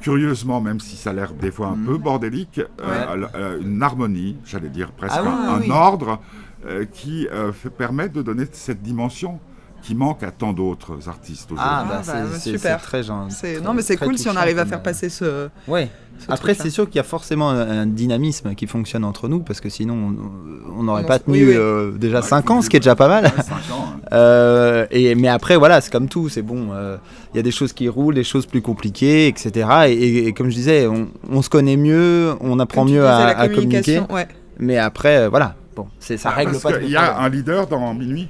curieusement, 0.00 0.60
même 0.60 0.80
si 0.80 0.96
ça 0.96 1.10
a 1.10 1.12
l'air 1.12 1.32
des 1.32 1.50
fois 1.50 1.68
un 1.68 1.84
peu 1.86 1.96
bordélique, 1.98 2.60
euh, 2.80 3.26
euh, 3.34 3.60
une 3.62 3.82
harmonie, 3.82 4.36
j'allais 4.44 4.68
dire 4.68 4.92
presque 4.92 5.16
Ah 5.18 5.22
oui, 5.22 5.28
un, 5.28 5.54
un 5.54 5.60
oui. 5.60 5.70
ordre 5.70 6.20
euh, 6.66 6.84
qui 6.84 7.28
euh, 7.28 7.52
fait, 7.52 7.70
permet 7.70 8.08
de 8.08 8.22
donner 8.22 8.44
cette 8.52 8.82
dimension 8.82 9.40
qui 9.86 9.94
manque 9.94 10.22
à 10.24 10.30
tant 10.32 10.52
d'autres 10.52 11.08
artistes 11.08 11.52
aujourd'hui. 11.52 11.64
Ah, 11.72 11.86
bah, 11.88 12.02
Ah, 12.02 12.12
bah, 12.12 12.28
bah, 12.32 12.38
super. 12.38 12.80
c'est 12.80 12.86
très 12.86 13.02
gentil. 13.04 13.36
C'est- 13.38 13.60
Non, 13.60 13.72
mais 13.72 13.82
c'est 13.82 13.96
cool 13.96 14.18
si 14.18 14.28
on 14.28 14.34
arrive 14.36 14.58
à 14.58 14.66
faire 14.66 14.82
passer 14.82 15.08
ce. 15.08 15.48
Ouais. 15.68 15.88
ce 16.18 16.32
Après, 16.32 16.54
c'est 16.54 16.70
sûr 16.70 16.86
qu'il 16.86 16.96
y 16.96 16.98
a 16.98 17.04
forcément 17.04 17.50
un, 17.50 17.82
un 17.82 17.86
dynamisme 17.86 18.54
qui 18.54 18.66
fonctionne 18.66 19.04
entre 19.04 19.28
nous 19.28 19.40
parce 19.40 19.60
que 19.60 19.68
sinon, 19.68 19.94
on- 19.94 20.82
n'aurait 20.82 21.04
pas 21.06 21.18
tenu 21.18 21.38
oui, 21.38 21.44
oui. 21.50 21.54
euh, 21.56 21.92
déjà 21.92 22.20
Ouais, 22.20 22.26
5 22.26 22.46
faut 22.46 22.52
ans, 22.54 22.62
ce 22.62 22.70
qui 22.70 22.76
est 22.76 22.80
déjà 22.80 22.96
pas 22.96 23.06
mal. 23.08 23.24
Ouais, 23.24 23.30
cinq 23.42 23.74
ans, 23.74 23.86
hein. 23.94 24.00
Euh, 24.12 24.86
et, 24.90 25.14
mais 25.14 25.28
après, 25.28 25.56
voilà, 25.56 25.80
c'est 25.80 25.90
comme 25.92 26.08
tout, 26.08 26.28
c'est 26.28 26.42
bon. 26.42 26.68
euh, 26.72 26.96
Il 27.34 27.36
y 27.36 27.40
a 27.40 27.42
des 27.42 27.50
choses 27.50 27.72
qui 27.72 27.88
roulent, 27.88 28.14
des 28.14 28.24
choses 28.24 28.46
plus 28.46 28.62
compliquées, 28.62 29.26
etc. 29.28 29.68
Et, 29.88 29.92
et- 29.92 30.26
et 30.28 30.32
comme 30.32 30.48
je 30.48 30.54
disais, 30.54 30.86
on, 30.86 31.08
on 31.30 31.42
se 31.42 31.50
connaît 31.50 31.76
mieux, 31.76 32.34
on 32.40 32.58
apprend 32.60 32.84
mieux 32.84 33.04
disais, 33.04 33.06
à, 33.36 33.48
communiquer. 33.48 34.00
Ouais. 34.10 34.26
Mais 34.58 34.78
après, 34.78 35.18
euh, 35.18 35.28
voilà, 35.28 35.54
bon, 35.74 35.86
c'est- 35.98 36.16
ça 36.16 36.30
Ah, 36.32 36.36
règle 36.36 36.52
parce 36.52 36.62
pas. 36.62 36.80
les 36.80 36.88
y 36.90 36.96
a 36.96 37.18
un 37.18 37.28
leader 37.28 37.66
dans 37.66 37.92
Minuit 37.94 38.28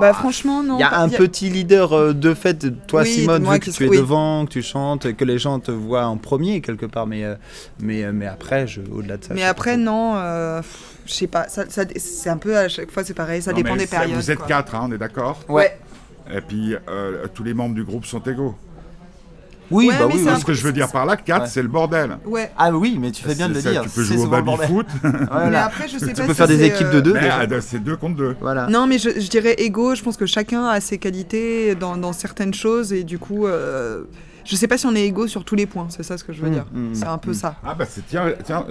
Bah, 0.00 0.12
franchement, 0.12 0.62
non. 0.62 0.76
Il 0.76 0.80
y 0.80 0.84
a 0.84 1.00
un 1.00 1.08
petit 1.08 1.48
leader 1.50 1.92
euh, 1.92 2.12
de 2.12 2.34
fait, 2.34 2.86
toi 2.86 3.02
Oui, 3.02 3.08
Simone, 3.08 3.44
vu 3.50 3.58
que 3.60 3.70
tu 3.70 3.84
es 3.84 3.88
oui. 3.88 3.96
devant, 3.96 4.44
que 4.46 4.50
tu 4.50 4.62
chantes, 4.62 5.12
que 5.14 5.24
les 5.24 5.38
gens 5.38 5.58
te 5.60 5.70
voient 5.70 6.06
en 6.06 6.16
premier 6.16 6.60
quelque 6.60 6.86
part, 6.86 7.06
mais, 7.06 7.24
euh, 7.24 7.34
mais, 7.80 8.04
euh, 8.04 8.12
mais 8.12 8.26
après, 8.26 8.66
au-delà 8.92 9.16
de 9.16 9.24
ça. 9.24 9.34
Mais 9.34 9.44
après, 9.44 9.76
non, 9.76 10.14
euh, 10.16 10.62
je 11.06 11.12
sais 11.12 11.26
pas. 11.26 11.48
Ça, 11.48 11.64
ça- 11.68 11.84
c'est 11.96 12.30
un 12.30 12.36
peu 12.38 12.56
à 12.56 12.68
chaque 12.68 12.90
fois, 12.90 13.04
c'est 13.04 13.14
pareil. 13.14 13.42
Ça 13.42 13.50
Non, 13.52 13.56
dépend 13.56 13.76
des 13.76 13.86
périodes. 13.86 14.14
Vous 14.16 14.30
êtes 14.30 14.38
quoi. 14.38 14.46
quatre, 14.48 14.74
hein, 14.74 14.86
on 14.88 14.92
est 14.92 14.98
d'accord 14.98 15.40
Ouais. 15.48 15.78
Et 16.32 16.40
puis 16.40 16.74
euh, 16.88 17.26
tous 17.34 17.42
les 17.44 17.52
membres 17.54 17.74
du 17.74 17.84
groupe 17.84 18.04
sont 18.06 18.20
égaux. 18.20 18.54
Oui, 19.72 19.88
Ouais, 19.88 19.94
bah 19.98 20.04
mais 20.08 20.14
oui, 20.14 20.20
c'est 20.22 20.28
oui. 20.28 20.34
un 20.34 20.38
Ce 20.38 20.44
que 20.44 20.52
je 20.52 20.62
veux 20.62 20.72
dire 20.72 20.90
par 20.90 21.06
là, 21.06 21.16
quatre, 21.16 21.42
Ouais. 21.42 21.48
c'est 21.48 21.62
le 21.62 21.68
bordel. 21.68 22.18
Ouais. 22.26 22.50
Ah 22.58 22.70
oui, 22.72 22.96
mais 23.00 23.10
tu 23.10 23.22
fais 23.22 23.34
bien 23.34 23.48
de 23.48 23.54
le 23.54 23.60
ça, 23.60 23.70
dire. 23.70 23.82
Tu 23.82 23.88
peux 23.88 24.02
jouer 24.02 24.18
au 24.18 24.26
baby-foot, 24.28 24.86
Mais 25.02 25.56
après, 25.56 25.88
je 25.88 25.98
sais 25.98 26.08
Tu 26.08 26.14
pas 26.14 26.22
peux 26.26 26.32
si 26.32 26.36
faire 26.38 26.48
des 26.48 26.64
équipes 26.64 26.90
de 26.90 26.98
euh, 26.98 27.00
deux 27.00 27.14
ah, 27.18 27.46
c'est 27.60 27.82
deux 27.82 27.96
contre 27.96 28.16
deux. 28.16 28.36
Voilà. 28.40 28.66
Non, 28.68 28.86
mais 28.86 28.98
je, 28.98 29.10
je 29.18 29.28
dirais 29.28 29.54
égaux. 29.58 29.94
Je 29.94 30.02
pense 30.02 30.16
que 30.16 30.26
chacun 30.26 30.66
a 30.66 30.80
ses 30.80 30.98
qualités 30.98 31.74
dans, 31.74 31.96
dans 31.96 32.12
certaines 32.12 32.54
choses 32.54 32.92
et 32.92 33.04
du 33.04 33.18
coup, 33.18 33.46
euh, 33.46 34.02
je 34.44 34.56
sais 34.56 34.66
pas 34.66 34.76
si 34.78 34.86
on 34.86 34.94
est 34.94 35.06
égaux 35.06 35.26
sur 35.28 35.44
tous 35.44 35.54
les 35.54 35.66
points. 35.66 35.86
C'est 35.90 36.02
ça 36.02 36.18
ce 36.18 36.24
que 36.24 36.32
je 36.32 36.40
veux 36.42 36.48
Mm, 36.50 36.52
dire. 36.52 36.66
mm, 36.72 36.94
c'est 36.94 37.06
un 37.06 37.18
peu 37.18 37.30
mm. 37.30 37.34
ça. 37.34 37.56
Ah 37.64 37.74
bah 37.74 37.84
c'est 37.88 38.06
tiens, 38.06 38.32
tiens 38.44 38.64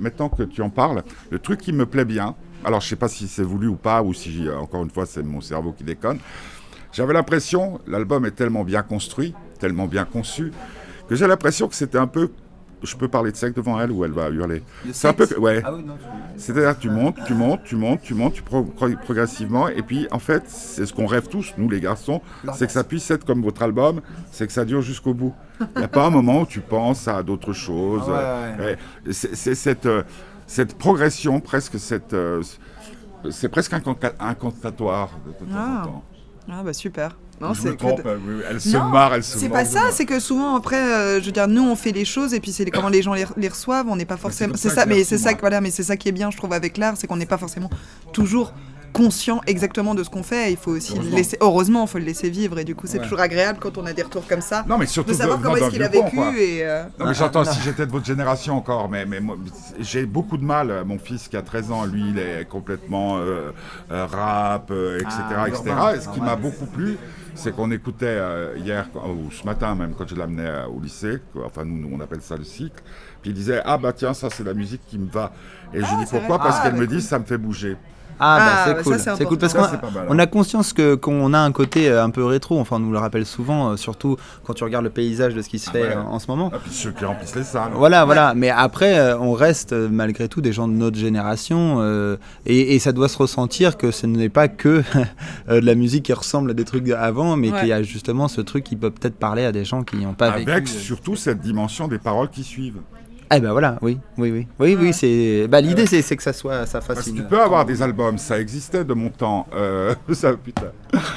maintenant 0.00 0.28
que 0.28 0.42
tu 0.44 0.62
en 0.62 0.70
parles, 0.70 1.02
le 1.30 1.38
truc 1.38 1.60
qui 1.60 1.72
me 1.72 1.84
plaît 1.86 2.04
bien, 2.04 2.34
alors 2.64 2.80
je 2.80 2.88
sais 2.88 2.96
pas 2.96 3.08
si 3.08 3.26
c'est 3.28 3.42
voulu 3.42 3.66
ou 3.68 3.76
pas, 3.76 4.02
ou 4.02 4.14
si 4.14 4.46
euh, 4.48 4.56
encore 4.58 4.82
une 4.82 4.90
fois 4.90 5.04
c'est 5.06 5.22
mon 5.22 5.40
cerveau 5.40 5.72
qui 5.72 5.84
déconne, 5.84 6.18
j'avais 6.92 7.12
l'impression, 7.12 7.80
l'album 7.86 8.24
est 8.24 8.30
tellement 8.30 8.64
bien 8.64 8.82
construit, 8.82 9.34
tellement 9.58 9.86
bien 9.86 10.04
conçu, 10.04 10.52
que 11.08 11.14
j'ai 11.14 11.26
l'impression 11.26 11.68
que 11.68 11.74
c'était 11.74 11.98
un 11.98 12.06
peu, 12.06 12.30
je 12.82 12.94
peux 12.96 13.08
parler 13.08 13.32
de 13.32 13.36
sec 13.36 13.54
devant 13.54 13.80
elle 13.80 13.90
ou 13.90 14.04
elle 14.04 14.10
va 14.12 14.28
hurler. 14.28 14.62
C'est 14.92 15.08
un 15.08 15.12
peu, 15.12 15.26
ouais. 15.38 15.62
Ah 15.64 15.72
oui, 15.74 15.84
C'est-à-dire 16.36 16.78
tu 16.78 16.90
montes, 16.90 17.16
tu 17.26 17.34
montes, 17.34 17.62
tu 17.64 17.74
montes, 17.76 18.00
tu 18.02 18.14
montes, 18.14 18.34
tu 18.34 18.42
pro- 18.42 18.64
pro- 18.64 18.88
progressivement, 19.02 19.68
et 19.68 19.82
puis 19.82 20.06
en 20.10 20.18
fait, 20.18 20.42
c'est 20.46 20.84
ce 20.84 20.92
qu'on 20.92 21.06
rêve 21.06 21.28
tous, 21.28 21.54
nous 21.58 21.68
les 21.70 21.80
garçons, 21.80 22.20
c'est 22.54 22.66
que 22.66 22.72
ça 22.72 22.84
puisse 22.84 23.10
être 23.10 23.24
comme 23.24 23.42
votre 23.42 23.62
album, 23.62 24.00
c'est 24.30 24.46
que 24.46 24.52
ça 24.52 24.64
dure 24.64 24.82
jusqu'au 24.82 25.14
bout. 25.14 25.34
Il 25.74 25.78
n'y 25.78 25.84
a 25.84 25.88
pas 25.88 26.06
un 26.06 26.10
moment 26.10 26.42
où 26.42 26.46
tu 26.46 26.60
penses 26.60 27.08
à 27.08 27.22
d'autres 27.22 27.54
choses. 27.54 28.02
Ah 28.08 28.10
ouais, 28.58 28.64
ouais. 28.64 28.76
euh, 29.06 29.10
ouais. 29.10 29.12
C'est 29.12 29.54
cette, 29.54 29.86
euh, 29.86 30.02
cette 30.46 30.76
progression, 30.76 31.40
presque 31.40 31.78
cette... 31.78 32.12
euh, 32.12 32.42
c'est 33.30 33.48
presque 33.48 33.72
incantatoire 34.20 35.10
de, 35.26 35.30
de 35.32 35.50
temps 35.50 35.56
Ah. 35.58 35.80
en 35.82 35.84
temps. 35.86 36.04
Ah 36.48 36.62
bah 36.62 36.72
super. 36.72 37.16
Non, 37.40 37.52
je 37.52 37.60
c'est 37.60 37.68
me 37.68 37.72
que 37.74 37.78
trompe, 37.78 38.02
de- 38.02 38.18
oui, 38.26 38.42
elle 38.48 38.60
se 38.60 38.76
Non, 38.76 38.84
marre, 38.84 39.14
elle 39.14 39.22
se 39.22 39.38
C'est 39.38 39.48
pas 39.50 39.64
ça, 39.66 39.82
c'est 39.92 40.06
que 40.06 40.18
souvent 40.20 40.56
après, 40.56 40.76
euh, 40.80 41.20
je 41.20 41.26
veux 41.26 41.32
dire, 41.32 41.46
nous 41.48 41.62
on 41.62 41.76
fait 41.76 41.92
les 41.92 42.04
choses 42.06 42.32
et 42.32 42.40
puis 42.40 42.50
c'est 42.52 42.64
comment 42.70 42.88
les 42.88 43.02
gens 43.02 43.12
les, 43.14 43.26
les 43.36 43.48
reçoivent, 43.48 43.86
on 43.88 43.96
n'est 43.96 44.06
pas 44.06 44.16
forcément. 44.16 44.54
C'est 44.56 44.70
ça 44.70 44.86
mais 44.86 45.04
c'est 45.04 45.18
ça, 45.18 45.34
que- 45.34 45.40
voilà, 45.40 45.60
mais 45.60 45.70
c'est 45.70 45.82
ça 45.82 45.96
qui 45.96 46.08
est 46.08 46.12
bien, 46.12 46.30
je 46.30 46.36
trouve, 46.38 46.52
avec 46.54 46.78
l'art, 46.78 46.94
c'est 46.96 47.06
qu'on 47.06 47.16
n'est 47.16 47.26
pas 47.26 47.36
forcément 47.38 47.68
toujours 48.12 48.52
conscient 48.92 49.40
exactement 49.46 49.94
de 49.94 50.02
ce 50.02 50.10
qu'on 50.10 50.22
fait. 50.22 50.50
Il 50.52 50.56
faut 50.56 50.70
aussi 50.72 50.92
le 50.92 50.98
Heureusement. 51.00 51.16
laisser. 51.16 51.36
Heureusement, 51.40 51.82
il 51.84 51.88
faut 51.88 51.98
le 51.98 52.04
laisser 52.04 52.30
vivre 52.30 52.58
et 52.58 52.64
du 52.64 52.74
coup, 52.74 52.86
c'est 52.86 52.98
Ouais. 52.98 53.02
toujours 53.04 53.20
agréable 53.20 53.58
quand 53.60 53.76
on 53.78 53.86
a 53.86 53.92
des 53.92 54.02
retours 54.02 54.26
comme 54.26 54.40
ça, 54.40 54.64
Non, 54.68 54.78
mais 54.78 54.86
surtout 54.86 55.10
de 55.12 55.16
savoir 55.16 55.40
comment 55.40 55.56
est-ce 55.56 55.70
qu'il 55.70 55.82
a 55.82 55.88
vécu 55.88 56.18
et. 56.38 56.64
euh, 56.64 56.84
Non, 56.98 57.06
mais 57.06 57.14
j'entends 57.14 57.44
si 57.44 57.60
j'étais 57.62 57.86
de 57.86 57.90
votre 57.92 58.06
génération 58.06 58.56
encore, 58.56 58.88
mais, 58.88 59.04
mais 59.06 59.20
j'ai 59.80 60.06
beaucoup 60.06 60.36
de 60.38 60.44
mal. 60.44 60.84
Mon 60.86 60.98
fils 60.98 61.28
qui 61.28 61.36
a 61.36 61.42
13 61.42 61.70
ans, 61.72 61.84
lui, 61.84 62.10
il 62.10 62.18
est 62.18 62.46
complètement 62.48 63.18
euh, 63.18 63.50
euh, 63.90 64.06
rap, 64.06 64.70
euh, 64.70 64.98
etc. 65.00 65.16
Ah, 65.36 65.48
etc. 65.48 65.62
urbain, 65.66 65.94
Et 65.94 66.00
ce 66.00 66.08
qui 66.08 66.20
m'a 66.20 66.36
beaucoup 66.36 66.66
plu, 66.66 66.96
c'est 67.34 67.54
qu'on 67.54 67.70
écoutait 67.70 68.06
euh, 68.06 68.54
hier, 68.56 68.88
ou 68.94 69.30
ce 69.30 69.44
matin 69.44 69.74
même, 69.74 69.92
quand 69.96 70.08
je 70.08 70.14
l'amenais 70.16 70.46
euh, 70.46 70.66
au 70.68 70.80
lycée, 70.80 71.18
quoi, 71.34 71.44
enfin 71.46 71.64
nous, 71.64 71.76
nous, 71.76 71.94
on 71.94 72.00
appelle 72.00 72.22
ça 72.22 72.36
le 72.36 72.44
cycle, 72.44 72.82
puis 73.20 73.30
il 73.30 73.34
disait 73.34 73.60
Ah 73.66 73.76
bah 73.76 73.92
tiens, 73.92 74.14
ça 74.14 74.28
c'est 74.30 74.44
la 74.44 74.54
musique 74.54 74.80
qui 74.88 74.98
me 74.98 75.10
va. 75.10 75.32
Et 75.74 75.80
je 75.80 75.84
Ah, 75.86 75.96
dis 75.98 76.06
c'est 76.06 76.16
Pourquoi? 76.18 76.38
Vrai. 76.38 76.46
Parce 76.46 76.58
Ah, 76.60 76.62
qu'elle 76.62 76.72
bah, 76.72 76.78
me 76.80 76.86
cool. 76.86 76.96
dit 76.96 77.02
Ça 77.02 77.18
me 77.18 77.24
fait 77.24 77.36
bouger. 77.36 77.76
Ah, 78.18 78.38
bah 78.38 78.44
Ah, 78.48 78.64
c'est 78.66 78.74
bah, 78.74 78.82
cool. 78.82 78.92
ça, 78.98 78.98
c'est 79.12 79.16
C'est 79.16 79.24
cool 79.24 79.38
parce 79.38 79.52
qu'on 79.54 79.62
Ça, 79.64 79.80
c'est 79.82 79.94
mal, 79.94 80.06
on 80.08 80.18
a 80.18 80.26
conscience 80.26 80.72
que 80.72 80.94
qu'on 80.94 81.32
a 81.34 81.38
un 81.38 81.52
côté 81.52 81.88
euh, 81.88 82.02
un 82.04 82.10
peu 82.10 82.24
rétro. 82.24 82.58
Enfin, 82.58 82.76
on 82.76 82.80
nous 82.80 82.92
le 82.92 82.98
rappelle 82.98 83.26
souvent, 83.26 83.70
euh, 83.72 83.76
surtout 83.76 84.16
quand 84.44 84.54
tu 84.54 84.64
regardes 84.64 84.84
le 84.84 84.90
paysage 84.90 85.34
de 85.34 85.42
ce 85.42 85.48
qui 85.48 85.58
se 85.58 85.68
Ah 85.70 85.72
fait 85.72 85.82
ouais. 85.82 85.96
euh, 85.96 86.00
en 86.02 86.18
ce 86.18 86.26
moment. 86.28 86.50
Puis 86.50 86.72
ceux 86.72 86.92
qui 86.92 87.04
remplissent 87.04 87.34
les 87.36 87.42
salles. 87.44 87.72
Voilà, 87.74 88.04
voilà. 88.04 88.34
Mais 88.34 88.50
après, 88.50 88.98
euh, 88.98 89.18
on 89.18 89.32
reste 89.32 89.72
malgré 89.72 90.28
tout 90.28 90.40
des 90.40 90.52
gens 90.52 90.68
de 90.68 90.72
notre 90.74 90.96
génération, 90.98 91.76
euh, 91.80 92.16
et, 92.46 92.74
et 92.74 92.78
ça 92.78 92.92
doit 92.92 93.08
se 93.08 93.18
ressentir 93.18 93.76
que 93.76 93.90
ce 93.90 94.06
n'est 94.06 94.28
pas 94.28 94.48
que 94.48 94.82
de 95.48 95.58
la 95.60 95.74
musique 95.74 96.04
qui 96.04 96.12
ressemble 96.12 96.50
à 96.50 96.54
des 96.54 96.64
trucs 96.64 96.84
d'avant, 96.84 97.36
mais 97.36 97.46
Ouais. 97.50 97.60
qu'il 97.60 97.68
y 97.68 97.72
a 97.72 97.82
justement 97.82 98.26
ce 98.28 98.40
truc 98.40 98.64
qui 98.64 98.74
peut 98.76 98.90
peut-être 98.90 99.16
parler 99.16 99.44
à 99.44 99.52
des 99.52 99.64
gens 99.64 99.82
qui 99.84 99.96
n'ont 99.98 100.14
pas 100.14 100.30
vécu. 100.30 100.50
Avec 100.50 100.66
surtout 100.68 101.16
cette 101.16 101.40
dimension 101.40 101.86
des 101.86 101.98
paroles 101.98 102.28
qui 102.28 102.42
suivent. 102.42 102.80
Eh 103.34 103.40
ben 103.40 103.50
voilà, 103.52 103.76
oui, 103.82 103.98
oui, 104.18 104.30
oui, 104.30 104.46
oui, 104.60 104.76
oui. 104.80 104.92
C'est. 104.92 105.48
Bah 105.48 105.60
l'idée 105.60 105.86
c'est 105.86 106.02
c'est 106.02 106.16
que 106.16 106.22
ça 106.22 106.32
soit, 106.32 106.64
ça 106.66 106.80
fasse 106.80 106.96
Parce 106.96 107.06
que 107.06 107.10
une. 107.10 107.16
tu 107.16 107.22
peux 107.24 107.40
avoir 107.42 107.64
des 107.64 107.82
albums, 107.82 108.18
ça 108.18 108.38
existait 108.40 108.84
de 108.84 108.94
mon 108.94 109.08
temps. 109.10 109.46
Euh, 109.54 109.94
ça, 110.12 110.32
putain. 110.34 110.70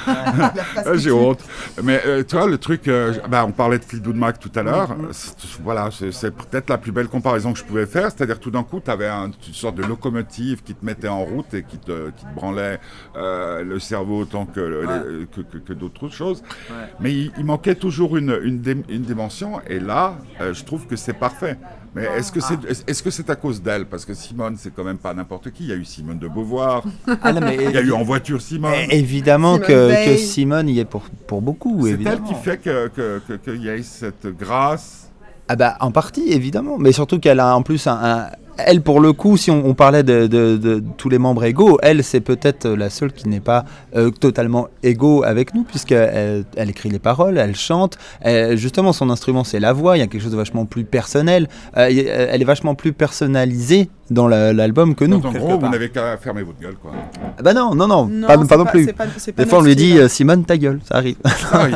Ah, 0.06 0.52
J'ai 0.94 1.12
honte. 1.12 1.40
Mais 1.82 2.00
euh, 2.06 2.22
tu 2.26 2.36
vois, 2.36 2.46
le 2.48 2.58
truc, 2.58 2.88
euh, 2.88 3.14
bah, 3.28 3.44
on 3.46 3.52
parlait 3.52 3.78
de 3.78 3.84
Fleetwood 3.84 4.16
Mac 4.16 4.38
tout 4.38 4.50
à 4.56 4.62
l'heure. 4.62 4.90
Mm-hmm. 4.90 5.12
C'est- 5.12 5.60
Voilà, 5.62 5.88
c'est 5.92 6.12
c'est 6.12 6.30
peut-être 6.32 6.68
la 6.70 6.78
plus 6.78 6.92
belle 6.92 7.08
comparaison 7.08 7.52
que 7.52 7.58
je 7.58 7.64
pouvais 7.64 7.86
faire. 7.86 8.10
C'est-à-dire, 8.10 8.40
tout 8.40 8.50
d'un 8.50 8.62
coup, 8.64 8.80
tu 8.84 8.90
avais 8.90 9.08
une 9.08 9.32
sorte 9.52 9.76
de 9.76 9.82
locomotive 9.84 10.62
qui 10.62 10.74
te 10.74 10.84
mettait 10.84 11.08
en 11.08 11.24
route 11.24 11.54
et 11.54 11.62
qui 11.62 11.78
te, 11.78 12.10
qui 12.10 12.24
te 12.24 12.34
branlait 12.34 12.78
euh, 13.16 13.62
le 13.62 13.78
cerveau 13.78 14.20
autant 14.22 14.46
que, 14.46 14.60
le- 14.60 14.82
les- 14.82 15.26
que, 15.26 15.40
que- 15.42 15.58
que 15.58 15.72
d'autres 15.72 16.08
choses. 16.08 16.42
Ouais. 16.70 16.76
Mais 17.00 17.12
il, 17.12 17.32
il 17.38 17.44
manquait 17.44 17.74
toujours 17.76 18.16
une, 18.16 18.38
une, 18.42 18.60
dé- 18.60 18.82
une 18.88 19.02
dimension. 19.02 19.60
Et 19.68 19.78
là, 19.80 20.16
euh, 20.40 20.52
je 20.54 20.64
trouve 20.64 20.86
que 20.86 20.96
c'est 20.96 21.12
parfait. 21.12 21.56
Mais 21.94 22.04
est-ce 22.16 22.30
que 22.30 22.40
c'est 22.40 22.54
est-ce 22.88 23.02
que 23.02 23.10
c'est 23.10 23.28
à 23.30 23.36
cause 23.36 23.60
d'elle? 23.60 23.84
Parce 23.86 24.04
que 24.04 24.14
Simone, 24.14 24.56
c'est 24.56 24.72
quand 24.72 24.84
même 24.84 24.98
pas 24.98 25.12
n'importe 25.12 25.50
qui. 25.50 25.64
Il 25.64 25.70
y 25.70 25.72
a 25.72 25.76
eu 25.76 25.84
Simone 25.84 26.18
de 26.18 26.28
Beauvoir. 26.28 26.84
Ah 27.22 27.32
non, 27.32 27.40
mais 27.40 27.56
Il 27.56 27.70
y 27.72 27.76
a 27.76 27.80
eu 27.82 27.92
En 27.92 28.02
voiture 28.04 28.40
Simone. 28.40 28.72
Évidemment 28.90 29.54
Simone 29.56 29.66
que, 29.68 30.04
que 30.12 30.16
Simone 30.16 30.68
y 30.68 30.78
est 30.78 30.84
pour, 30.84 31.02
pour 31.26 31.42
beaucoup. 31.42 31.84
C'est 31.86 31.92
elle 32.04 32.22
qui 32.22 32.34
fait 32.34 32.58
que- 32.58 32.88
que- 32.88 33.20
que- 33.26 33.32
qu'il 33.34 33.62
y 33.62 33.68
ait 33.68 33.82
cette 33.82 34.26
grâce. 34.38 35.09
Ah 35.52 35.56
bah 35.56 35.74
en 35.80 35.90
partie 35.90 36.32
évidemment, 36.32 36.76
mais 36.78 36.92
surtout 36.92 37.18
qu'elle 37.18 37.40
a 37.40 37.56
en 37.56 37.62
plus 37.62 37.86
un, 37.88 37.98
un- 38.00 38.26
elle 38.62 38.82
pour 38.82 39.00
le 39.00 39.12
coup, 39.14 39.36
si 39.38 39.50
on, 39.50 39.64
on 39.66 39.74
parlait 39.74 40.02
de, 40.04 40.26
de- 40.28 40.56
de 40.58 40.82
tous 40.98 41.08
les 41.08 41.18
membres 41.18 41.42
égaux, 41.44 41.78
elle 41.82 42.04
c'est 42.04 42.20
peut-être 42.20 42.68
la 42.68 42.88
seule 42.90 43.10
qui 43.12 43.26
n'est 43.28 43.40
pas 43.40 43.64
euh, 43.96 44.10
totalement 44.10 44.68
égaux 44.84 45.24
avec 45.24 45.52
nous 45.54 45.64
puisqu'elle 45.64 46.44
elle 46.56 46.70
écrit 46.70 46.88
les 46.90 46.98
paroles, 47.00 47.36
elle 47.38 47.56
chante, 47.56 47.98
elle- 48.20 48.56
justement 48.58 48.92
son 48.92 49.10
instrument 49.10 49.42
c'est 49.42 49.58
la 49.60 49.72
voix, 49.72 49.96
il 49.96 50.00
y 50.00 50.02
a 50.02 50.06
quelque 50.06 50.22
chose 50.22 50.30
de 50.30 50.36
vachement 50.36 50.66
plus 50.66 50.84
personnel, 50.84 51.48
Euh, 51.76 51.88
elle 52.32 52.40
est 52.42 52.44
vachement 52.44 52.74
plus 52.76 52.92
personnalisée 52.92 53.90
dans 54.10 54.28
la- 54.28 54.52
l'album 54.52 54.94
que 54.94 55.04
nous. 55.04 55.18
Donc, 55.18 55.34
en 55.34 55.38
gros, 55.38 55.48
vous 55.52 55.58
part. 55.58 55.70
n'avez 55.70 55.88
qu'à 55.90 56.16
fermer 56.16 56.42
votre 56.44 56.60
gueule, 56.60 56.74
quoi. 56.82 56.92
Ah 57.38 57.42
Bah 57.42 57.54
non, 57.54 57.74
non, 57.74 57.88
non, 57.88 58.06
Non, 58.06 58.26
pas, 58.26 58.36
non 58.56 58.64
plus. 58.66 58.86
pas- 58.92 59.06
Des 59.36 59.46
fois 59.46 59.58
on 59.60 59.62
lui 59.62 59.74
dit 59.76 59.98
euh, 59.98 60.06
Simone 60.08 60.44
ta 60.44 60.56
gueule, 60.56 60.78
ça 60.88 60.96
arrive. 60.98 61.16
Ah 61.52 61.62
oui. 61.64 61.72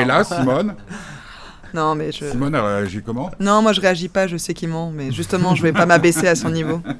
Et 0.00 0.04
là, 0.04 0.24
Simone, 0.24 0.74
Non, 1.74 1.94
mais 1.96 2.12
je. 2.12 2.24
Simone, 2.26 2.54
elle 2.54 2.60
réagit 2.60 3.02
comment? 3.02 3.30
Non, 3.40 3.60
moi 3.60 3.72
je 3.72 3.80
réagis 3.80 4.08
pas, 4.08 4.26
je 4.28 4.36
sais 4.36 4.54
qu'il 4.54 4.68
ment, 4.68 4.90
mais 4.94 5.10
justement, 5.10 5.54
je 5.54 5.62
vais 5.62 5.72
pas 5.72 5.86
m'abaisser 5.86 6.28
à 6.28 6.34
son 6.34 6.50
niveau. 6.50 6.80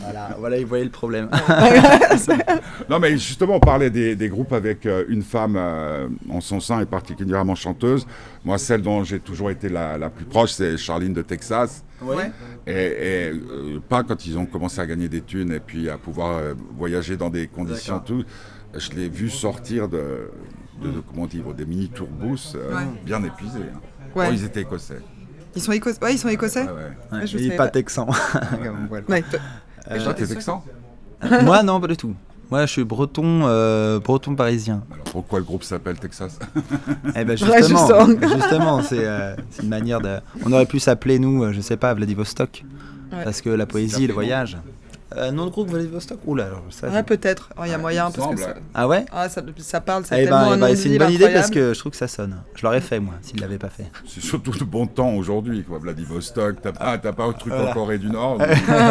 Voilà, 0.00 0.36
voilà, 0.38 0.58
il 0.58 0.64
voyait 0.64 0.84
le 0.84 0.90
problème. 0.90 1.28
Non, 2.88 2.98
mais 2.98 3.12
justement, 3.12 3.56
on 3.56 3.60
parlait 3.60 3.90
des, 3.90 4.16
des 4.16 4.28
groupes 4.28 4.52
avec 4.52 4.86
euh, 4.86 5.04
une 5.08 5.22
femme 5.22 5.56
euh, 5.56 6.08
en 6.30 6.40
son 6.40 6.60
sein 6.60 6.80
et 6.80 6.86
particulièrement 6.86 7.54
chanteuse. 7.54 8.06
Moi, 8.44 8.58
celle 8.58 8.80
dont 8.82 9.02
j'ai 9.04 9.18
toujours 9.20 9.50
été 9.50 9.68
la, 9.68 9.98
la 9.98 10.08
plus 10.08 10.24
proche, 10.24 10.52
c'est 10.52 10.76
Charline 10.78 11.12
de 11.12 11.22
Texas. 11.22 11.84
Ouais. 12.00 12.30
Et, 12.66 12.70
et, 12.72 13.30
euh, 13.32 13.80
pas 13.88 14.02
quand 14.04 14.24
ils 14.26 14.38
ont 14.38 14.46
commencé 14.46 14.80
à 14.80 14.86
gagner 14.86 15.08
des 15.08 15.20
thunes 15.20 15.52
et 15.52 15.60
puis 15.60 15.90
à 15.90 15.98
pouvoir 15.98 16.38
euh, 16.38 16.54
voyager 16.78 17.16
dans 17.16 17.28
des 17.30 17.46
conditions 17.48 17.98
tout. 17.98 18.24
Je 18.74 18.90
l'ai 18.92 19.08
vu 19.08 19.28
sortir 19.30 19.88
de, 19.88 20.30
de, 20.82 20.88
de- 20.90 21.00
comment 21.00 21.26
dire, 21.26 21.42
des 21.54 21.66
mini 21.66 21.88
tourbus 21.88 22.54
euh, 22.54 22.74
Ouais. 22.74 22.82
bien 23.04 23.22
épuisés. 23.24 23.58
hein. 23.74 23.80
Ouais. 24.14 24.26
Oh, 24.28 24.32
ils 24.32 24.44
étaient 24.44 24.62
écossais. 24.62 25.00
Ils 25.56 25.62
sont 25.62 25.72
écossais. 25.72 25.98
Ouais, 26.02 26.14
ils 26.14 26.18
sont 26.18 26.28
écossais. 26.28 26.62
Ouais, 26.62 27.18
ouais. 27.20 27.26
Je 27.26 27.38
est 27.38 27.50
pas 27.56 27.64
pas. 27.64 27.68
texan. 27.70 28.06
comme 28.64 28.86
voilà. 28.88 29.04
Ouais, 29.08 29.22
toi- 29.22 29.40
Et 29.94 29.98
toi, 30.02 30.14
t'es 30.14 30.26
texan 30.26 30.62
Moi, 31.42 31.62
non, 31.62 31.80
pas 31.80 31.86
du 31.88 31.96
tout. 31.96 32.14
Moi, 32.50 32.64
je 32.64 32.72
suis 32.72 32.84
breton, 32.84 33.42
euh, 33.44 34.00
breton 34.00 34.34
parisien. 34.34 34.82
Alors 34.90 35.04
pourquoi 35.04 35.38
le 35.38 35.44
groupe 35.44 35.62
s'appelle 35.64 35.98
Texas 35.98 36.38
Eh 37.14 37.24
ben 37.24 37.36
Ouais, 37.42 37.62
justement, 37.62 38.06
justement. 38.38 38.82
c'est 38.82 39.04
euh, 39.06 39.34
c'est 39.50 39.62
une 39.64 39.68
manière 39.68 40.00
de. 40.00 40.16
On 40.46 40.52
aurait 40.52 40.64
pu 40.64 40.78
s'appeler 40.80 41.18
nous, 41.18 41.42
euh, 41.44 41.52
je 41.52 41.60
sais 41.60 41.76
pas, 41.76 41.92
Vladivostok, 41.92 42.64
Ouais. 43.12 43.24
parce 43.24 43.40
que 43.42 43.50
la 43.50 43.66
poésie, 43.66 44.06
le 44.06 44.14
voyage. 44.14 44.56
Euh, 45.18 45.30
nom 45.32 45.46
de 45.46 45.50
groupe 45.50 45.68
Vladivostok 45.70 46.20
Oula, 46.26 46.46
alors 46.46 46.62
ça. 46.70 46.88
Ouais, 46.88 47.02
peut-être. 47.02 47.50
Il 47.64 47.70
y 47.70 47.74
a 47.74 47.78
moyen 47.78 48.08
il 48.08 48.14
parce 48.14 48.30
que 48.30 48.36
semble. 48.38 48.54
ça, 48.54 48.60
Ah 48.74 48.86
ouais 48.88 49.04
ah, 49.12 49.28
ça, 49.28 49.42
ça 49.58 49.80
parle, 49.80 50.04
c'est 50.04 50.20
Eh 50.20 50.24
tellement 50.24 50.50
ben, 50.50 50.52
un 50.52 50.56
eh 50.56 50.60
ben, 50.72 50.76
c'est 50.76 50.88
une 50.88 50.98
bonne 50.98 51.12
idée 51.12 51.28
parce 51.32 51.50
que 51.50 51.74
je 51.74 51.78
trouve 51.78 51.92
que 51.92 51.98
ça 51.98 52.08
sonne. 52.08 52.36
Je 52.54 52.62
l'aurais 52.64 52.80
fait 52.80 53.00
moi 53.00 53.14
s'il 53.22 53.40
l'avait 53.40 53.58
pas 53.58 53.68
fait. 53.68 53.90
C'est 54.06 54.22
surtout 54.22 54.52
de 54.52 54.64
bon 54.64 54.86
temps 54.86 55.10
aujourd'hui, 55.10 55.64
quoi. 55.64 55.78
Vladivostok, 55.78 56.62
t'as 56.62 56.72
pas, 56.72 56.98
t'as 56.98 57.12
pas 57.12 57.24
un 57.24 57.32
truc 57.32 57.52
Voilà. 57.52 57.70
en 57.70 57.74
Corée 57.74 57.98
du 57.98 58.10
Nord. 58.10 58.38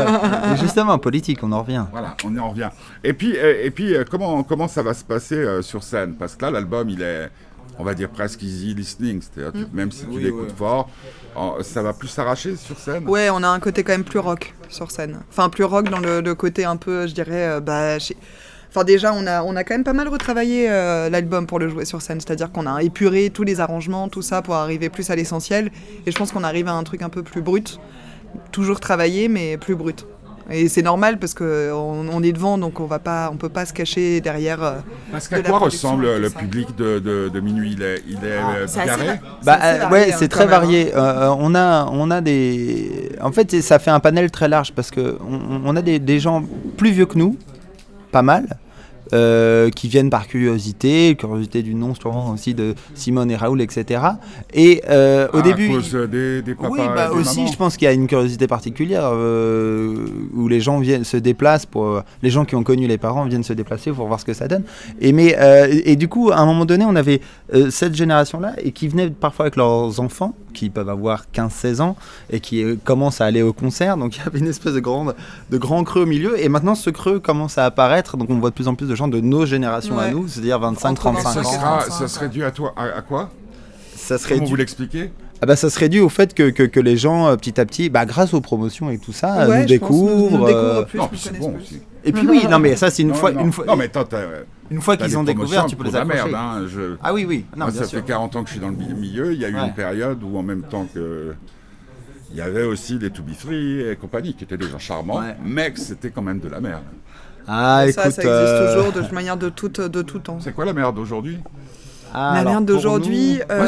Justement, 0.60 0.98
politique, 0.98 1.40
on 1.44 1.52
en 1.52 1.62
revient. 1.62 1.86
Voilà, 1.92 2.16
on 2.26 2.36
y 2.36 2.40
en 2.40 2.50
revient. 2.50 2.70
Et 3.04 3.14
puis, 3.14 3.38
euh, 3.38 3.64
et 3.64 3.72
puis 3.72 3.96
euh, 3.96 4.04
comment, 4.10 4.44
comment 4.44 4.68
ça 4.68 4.84
va 4.84 4.94
se 4.94 5.04
passer 5.04 5.36
euh, 5.36 5.62
sur 5.62 5.84
scène? 5.84 6.16
Parce 6.16 6.36
que 6.36 6.46
là, 6.46 6.52
l'album, 6.52 6.90
il 6.90 7.02
est, 7.02 7.30
on 7.80 7.84
va 7.84 7.94
dire, 7.94 8.10
presque 8.10 8.42
easy 8.44 8.74
listening. 8.74 9.22
C'est-à-dire, 9.22 9.60
Mm. 9.62 9.66
tu- 9.66 9.76
même 9.76 9.92
si 9.92 10.02
tu 10.06 10.12
Oui, 10.18 10.24
l'écoutes 10.24 10.52
fort, 10.58 10.90
en- 11.36 11.62
ça 11.62 11.82
va 11.82 11.94
plus 11.94 12.08
s'arracher 12.08 12.56
sur 12.56 12.78
scène? 12.78 13.08
Ouais, 13.08 13.30
on 13.32 13.44
a 13.44 13.48
un 13.48 13.60
côté 13.60 13.84
quand 13.84 13.92
même 13.94 14.04
plus 14.04 14.20
rock 14.20 14.54
sur 14.70 14.92
scène. 14.92 15.20
Enfin, 15.30 15.50
plus 15.50 15.64
rock 15.64 15.90
dans 15.90 16.00
le, 16.00 16.22
le 16.22 16.36
côté 16.36 16.66
un 16.66 16.76
peu, 16.78 17.08
je 17.08 17.14
dirais, 17.14 17.48
euh, 17.48 17.60
bah, 17.60 17.98
Enfin, 18.70 18.84
déjà, 18.84 19.14
on 19.14 19.26
a, 19.26 19.44
on 19.44 19.56
a 19.56 19.64
quand 19.64 19.74
même 19.74 19.86
pas 19.86 19.94
mal 19.94 20.10
retravaillé 20.10 20.70
euh, 20.70 21.10
l'album 21.10 21.48
pour 21.48 21.58
le 21.58 21.70
jouer 21.70 21.86
sur 21.86 22.02
scène. 22.02 22.20
C'est-à-dire 22.20 22.52
qu'on 22.52 22.68
a 22.68 22.84
épuré 22.84 23.30
tous 23.34 23.44
les 23.44 23.62
arrangements, 23.62 24.10
tout 24.10 24.22
ça, 24.22 24.42
pour 24.42 24.56
arriver 24.56 24.90
plus 24.90 25.10
à 25.10 25.16
l'essentiel. 25.16 25.72
Et 26.06 26.12
je 26.12 26.18
pense 26.18 26.32
qu'on 26.34 26.44
arrive 26.44 26.68
à 26.68 26.74
un 26.74 26.84
truc 26.84 27.02
un 27.02 27.10
peu 27.10 27.24
plus 27.24 27.42
brut. 27.42 27.80
Toujours 28.52 28.80
travaillé, 28.82 29.30
mais 29.30 29.58
plus 29.58 29.76
brut. 29.76 30.06
Et 30.50 30.70
c'est 30.70 30.82
normal 30.82 31.20
parce 31.20 31.34
qu'on 31.34 31.46
on 32.10 32.24
est 32.24 32.32
devant, 32.32 32.58
donc 32.58 32.80
on 32.80 32.86
va 32.86 33.00
pas, 33.00 33.30
on 33.34 33.36
peut 33.36 33.50
pas 33.50 33.66
se 33.66 33.74
cacher 33.74 34.22
derrière. 34.22 34.64
euh, 34.64 34.76
Parce 35.12 35.28
qu'à 35.28 35.42
quoi 35.44 35.60
ressemble 35.60 36.06
le 36.20 36.30
public 36.30 36.74
de, 36.78 37.00
de, 37.00 37.28
de 37.28 37.40
Minuit? 37.42 37.74
Il 37.74 37.84
est, 37.84 38.02
il 38.08 38.16
est 38.16 38.32
euh, 38.32 38.66
c'est 38.68 38.80
assez 38.80 38.92
bigarré 38.92 39.08
va- 39.08 39.18
Bah 39.44 39.58
c'est 39.62 39.68
assez 39.68 39.76
euh, 39.76 39.80
varié, 39.80 39.92
ouais, 40.06 40.12
hein, 40.12 40.16
c'est 40.18 40.28
quand 40.30 40.36
très 40.38 40.46
même, 40.46 40.54
hein. 40.54 40.60
varié. 40.60 40.96
Euh, 40.96 41.00
euh, 41.00 41.36
on 41.38 41.54
a 41.54 41.86
on 41.92 42.12
a 42.12 42.22
des 42.22 43.12
en 43.22 43.32
fait 43.34 43.62
ça 43.62 43.78
fait 43.80 43.92
un 43.92 44.00
panel 44.00 44.32
très 44.32 44.48
large 44.48 44.72
parce 44.74 44.90
que 44.90 45.18
on, 45.30 45.62
on 45.66 45.76
a 45.76 45.82
des, 45.82 46.00
des 46.00 46.20
gens 46.20 46.44
plus 46.78 46.92
vieux 46.92 47.06
que 47.08 47.18
nous, 47.18 47.36
pas 48.14 48.22
mal. 48.22 48.48
Euh, 49.14 49.70
qui 49.70 49.88
viennent 49.88 50.10
par 50.10 50.28
curiosité, 50.28 51.16
curiosité 51.18 51.64
du 51.64 51.76
nom 51.76 51.96
sûrement 51.96 52.32
aussi 52.32 52.54
de 52.54 52.76
Simone 52.96 53.32
et 53.32 53.36
Raoul, 53.36 53.62
etc. 53.62 54.02
Et 54.54 54.82
euh, 54.90 55.28
au 55.34 55.38
Ah, 55.40 55.42
début, 55.42 55.70
À 55.70 55.74
cause 55.74 55.94
des, 56.12 56.42
des 56.42 56.56
papas 56.56 56.70
oui, 56.70 56.80
bah 56.96 57.10
des 57.10 57.20
aussi, 57.20 57.38
mamans. 57.42 57.52
je 57.52 57.58
pense 57.58 57.78
qu'il 57.78 57.86
y 57.86 57.90
a 57.90 57.94
une 57.94 58.08
curiosité 58.08 58.48
particulière 58.48 59.10
euh, 59.14 60.06
où 60.34 60.48
les 60.48 60.60
gens 60.60 60.80
viennent 60.80 61.04
se 61.04 61.18
déplacent 61.18 61.66
pour 61.66 62.02
les 62.22 62.30
gens 62.30 62.46
qui 62.46 62.56
ont 62.56 62.64
connu 62.64 62.88
les 62.88 62.98
parents 62.98 63.26
viennent 63.26 63.44
se 63.44 63.54
déplacer 63.54 63.92
pour 63.92 64.08
voir 64.08 64.20
ce 64.20 64.26
que 64.26 64.34
ça 64.34 64.48
donne. 64.48 64.64
Et 65.02 65.12
mais 65.14 65.36
et, 65.72 65.92
et 65.92 65.96
du 65.96 66.08
coup, 66.08 66.32
à 66.32 66.38
un 66.38 66.46
moment 66.46 66.66
donné, 66.66 66.86
on 66.86 66.96
avait 66.96 67.22
cette 67.70 67.96
génération-là 67.96 68.54
et 68.62 68.72
qui 68.72 68.88
venaient 68.88 69.10
parfois 69.10 69.46
avec 69.46 69.56
leurs 69.56 70.00
enfants 70.00 70.36
qui 70.54 70.70
peuvent 70.70 70.90
avoir 70.90 71.26
15-16 71.36 71.82
ans 71.82 71.96
et 72.32 72.40
qui 72.40 72.64
commencent 72.84 73.22
à 73.22 73.26
aller 73.26 73.44
au 73.44 73.54
concert. 73.54 73.96
Donc 73.98 74.16
il 74.18 74.24
y 74.24 74.28
avait 74.28 74.40
une 74.40 74.48
espèce 74.48 74.74
de 74.74 74.80
grande 74.80 75.16
de 75.52 75.58
grand 75.58 75.84
creux 75.84 76.02
au 76.02 76.06
milieu 76.06 76.42
et 76.44 76.50
maintenant 76.50 76.74
ce 76.76 76.90
creux 76.90 77.20
commence 77.20 77.58
à 77.58 77.66
apparaître. 77.66 78.18
Donc 78.18 78.30
on 78.30 78.40
voit 78.40 78.50
de 78.50 78.56
plus 78.56 78.68
en 78.68 78.76
plus 78.76 78.88
de 78.88 78.96
gens 78.98 79.08
de 79.08 79.22
nos 79.22 79.46
générations 79.46 79.98
à 79.98 80.10
nous, 80.12 80.28
c'est-à-dire 80.28 80.60
25-35 80.60 80.88
Entre 80.90 81.22
ça, 81.22 81.30
25 81.30 81.40
ans. 81.40 81.44
sera, 81.52 81.78
35, 81.80 81.92
ça 81.94 82.08
serait 82.10 82.30
dû 82.30 82.44
à 82.44 82.52
toi 82.52 82.74
à, 82.76 82.84
à 82.98 83.02
quoi? 83.02 83.30
Ça 83.96 84.18
serait 84.18 84.36
Comment 84.36 84.46
dû- 84.46 84.50
vous 84.52 84.56
l'expliquez? 84.58 85.12
Ah 85.42 85.46
bah 85.46 85.56
ça 85.56 85.70
serait 85.70 85.88
dû 85.90 86.00
au 86.00 86.10
fait 86.10 86.34
que, 86.34 86.50
que, 86.50 86.64
que 86.64 86.80
les 86.80 86.98
gens, 86.98 87.28
euh, 87.28 87.36
petit 87.36 87.60
à 87.62 87.66
petit, 87.66 87.90
bah, 87.90 88.06
grâce 88.06 88.34
aux 88.34 88.42
promotions 88.42 88.90
et 88.90 88.98
tout 88.98 89.14
ça, 89.14 89.48
Ouais, 89.48 89.66
nous 89.68 89.80
pense, 89.80 89.90
nous- 89.92 90.06
nous 90.08 90.24
découvrent. 90.30 90.46
découvrent 90.48 90.56
euh, 90.56 90.84
plus, 90.84 90.98
Non, 91.00 91.10
nous 91.34 91.40
bon 91.40 91.52
plus. 91.54 91.62
aussi. 91.62 91.82
Et 92.04 92.12
puis 92.12 92.28
oui, 92.28 92.46
non 92.50 92.58
mais 92.60 92.76
ça 92.76 92.90
c'est 92.90 93.02
une 93.04 93.10
Non, 93.10 93.14
fois, 93.14 93.32
non. 93.32 93.42
une 93.46 93.52
fois, 93.52 93.66
Non, 93.66 93.76
mais 93.76 93.86
attends, 93.86 94.04
t'as- 94.06 94.24
une 94.72 94.82
fois 94.82 94.98
t'as 94.98 95.06
qu'ils 95.06 95.18
ont 95.18 95.24
découvert, 95.24 95.66
tu 95.68 95.76
peux 95.76 95.84
les 95.84 95.92
la 95.92 96.00
accrocher. 96.02 96.24
merde. 96.24 96.36
hein, 96.36 96.66
je- 96.68 96.96
Ah 97.04 97.14
oui, 97.14 97.26
oui, 97.28 97.46
non, 97.56 97.66
Moi, 97.66 97.72
bien 97.72 97.82
ça 97.82 97.88
sûr. 97.88 98.00
fait 98.00 98.06
40 98.06 98.36
ans 98.36 98.42
que 98.44 98.50
je 98.50 98.54
suis 98.54 98.62
dans 98.62 98.70
le 98.70 98.76
mi- 98.76 98.94
milieu. 98.94 99.34
Il 99.34 99.40
y 99.40 99.46
a 99.46 99.50
eu 99.50 99.56
Ouais. 99.56 99.66
une 99.68 99.74
période 99.74 100.24
où, 100.24 100.38
en 100.38 100.44
même 100.44 100.64
temps 100.64 100.88
que. 100.94 101.34
Il 102.32 102.38
y 102.38 102.42
avait 102.42 102.64
aussi 102.64 102.98
les 103.00 103.10
To 103.10 103.22
Be 103.24 103.32
Free 103.34 103.82
et 103.90 103.96
compagnie 103.96 104.34
qui 104.34 104.44
étaient 104.44 104.58
des 104.58 104.68
gens 104.68 104.80
charmants, 104.80 105.20
Ouais. 105.20 105.36
mais 105.46 105.72
que 105.72 105.80
c'était 105.80 106.10
quand 106.10 106.22
même 106.22 106.40
de 106.40 106.50
la 106.50 106.60
merde. 106.60 106.84
Ah 107.48 107.80
ça, 107.84 107.88
écoute, 107.90 107.96
ça 107.96 108.08
existe 108.08 108.26
euh, 108.28 108.76
toujours 108.76 108.92
de 108.94 109.14
manière 109.14 109.38
de 109.38 109.50
tout, 109.50 109.70
de 109.70 110.02
tout 110.02 110.20
temps. 110.20 110.40
C'est 110.42 110.54
quoi 110.54 110.66
la 110.66 110.74
merde 110.74 110.96
d'aujourd'hui? 110.96 111.40
Ah, 112.14 112.34
La 112.36 112.44
merde 112.50 112.66
d'aujourd'hui. 112.66 113.36
nous- 113.36 113.56
euh, 113.56 113.66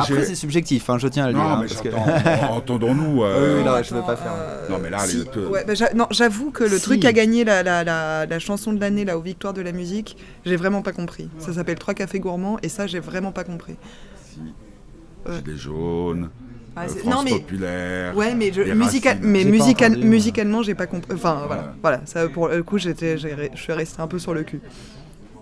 Après 0.00 0.24
c'est 0.24 0.34
subjectif, 0.34 0.90
hein, 0.90 0.98
je 0.98 1.06
tiens 1.08 1.24
à 1.24 1.28
le 1.28 1.34
dire. 1.34 1.42
Non, 1.42 1.48
hein, 1.50 1.58
mais 1.62 1.68
parce 1.68 1.80
que- 1.80 1.90
j'entends. 1.90 2.52
Entendons-nous. 2.56 3.22
euh, 3.22 3.54
Oui, 3.54 3.58
oui, 3.60 3.64
non, 3.64 3.72
attends, 3.72 3.82
je 3.84 3.94
veux 3.94 4.02
pas 4.02 4.16
faire. 4.16 4.32
euh, 4.36 4.68
Non, 4.68 4.78
mais 4.82 4.90
là, 4.90 4.98
si, 5.00 5.24
les- 5.36 5.46
ouais, 5.46 5.64
bah, 5.64 5.74
j'a- 5.74 5.92
non, 5.94 6.06
j'avoue 6.10 6.50
que 6.50 6.64
le 6.64 6.76
Si. 6.76 6.82
truc 6.82 7.00
qui 7.00 7.06
a 7.06 7.12
gagné 7.12 7.44
la, 7.44 7.62
la, 7.62 7.84
la, 7.84 8.26
la 8.26 8.38
chanson 8.40 8.72
de 8.72 8.80
l'année 8.80 9.04
là 9.04 9.16
aux 9.16 9.20
Victoires 9.22 9.54
de 9.54 9.62
la 9.62 9.72
musique, 9.72 10.16
j'ai 10.44 10.56
vraiment 10.56 10.82
pas 10.82 10.92
compris. 10.92 11.28
Ça 11.38 11.52
s'appelle 11.52 11.78
Trois 11.78 11.94
cafés 11.94 12.18
gourmands 12.18 12.58
et 12.62 12.68
ça 12.68 12.86
j'ai 12.88 13.00
vraiment 13.00 13.30
pas 13.32 13.44
compris. 13.44 13.76
si, 14.32 14.40
Ouais. 15.26 15.36
Gilets 15.44 15.56
jaunes, 16.86 16.96
Ah, 16.96 16.98
euh, 16.98 17.00
France 17.10 17.14
non 17.14 17.22
mais 17.24 17.30
populaire. 17.40 18.16
ouais 18.16 18.34
mais 18.34 18.52
je, 18.52 18.62
musical, 18.72 19.16
racines. 19.16 19.30
mais 19.30 19.44
musical, 19.44 19.92
entendu, 19.92 20.06
musicalement 20.06 20.62
j'ai 20.62 20.74
pas 20.74 20.86
compris. 20.86 21.12
Enfin 21.14 21.42
voilà, 21.46 21.62
Ouais. 21.62 21.68
voilà, 21.82 22.00
ça 22.04 22.28
pour 22.28 22.48
le 22.48 22.62
coup 22.62 22.78
j'étais, 22.78 23.18
je 23.18 23.28
suis 23.54 23.72
resté 23.72 24.00
un 24.00 24.06
peu 24.06 24.18
sur 24.18 24.34
le 24.34 24.42
cul. 24.44 24.60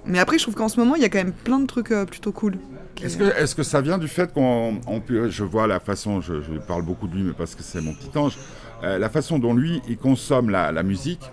Mais 0.04 0.18
après 0.18 0.38
je 0.38 0.42
trouve 0.44 0.54
qu'en 0.54 0.68
ce 0.68 0.78
moment 0.78 0.94
il 0.94 1.02
y 1.02 1.04
a 1.04 1.08
quand 1.08 1.18
même 1.18 1.32
plein 1.32 1.58
de 1.58 1.66
trucs 1.66 1.90
euh, 1.90 2.04
plutôt 2.04 2.32
cool. 2.32 2.58
Est-ce 3.02 3.18
que, 3.18 3.24
est 3.24 3.54
que 3.54 3.62
ça 3.62 3.80
vient 3.82 3.98
du 3.98 4.08
fait 4.08 4.32
qu'on 4.32 4.80
je 5.28 5.44
vois 5.44 5.66
la 5.66 5.80
façon, 5.80 6.20
je, 6.22 6.40
je 6.40 6.58
parle 6.58 6.82
beaucoup 6.82 7.06
de 7.08 7.14
lui, 7.14 7.22
mais 7.24 7.32
parce 7.34 7.54
que 7.54 7.62
c'est 7.62 7.82
mon 7.82 7.92
petit 7.92 8.16
ange, 8.16 8.38
euh, 8.84 8.98
la 8.98 9.10
façon 9.10 9.38
dont 9.38 9.52
lui, 9.52 9.82
il 9.88 9.98
consomme 9.98 10.48
la, 10.50 10.72
la 10.72 10.82
musique, 10.82 11.30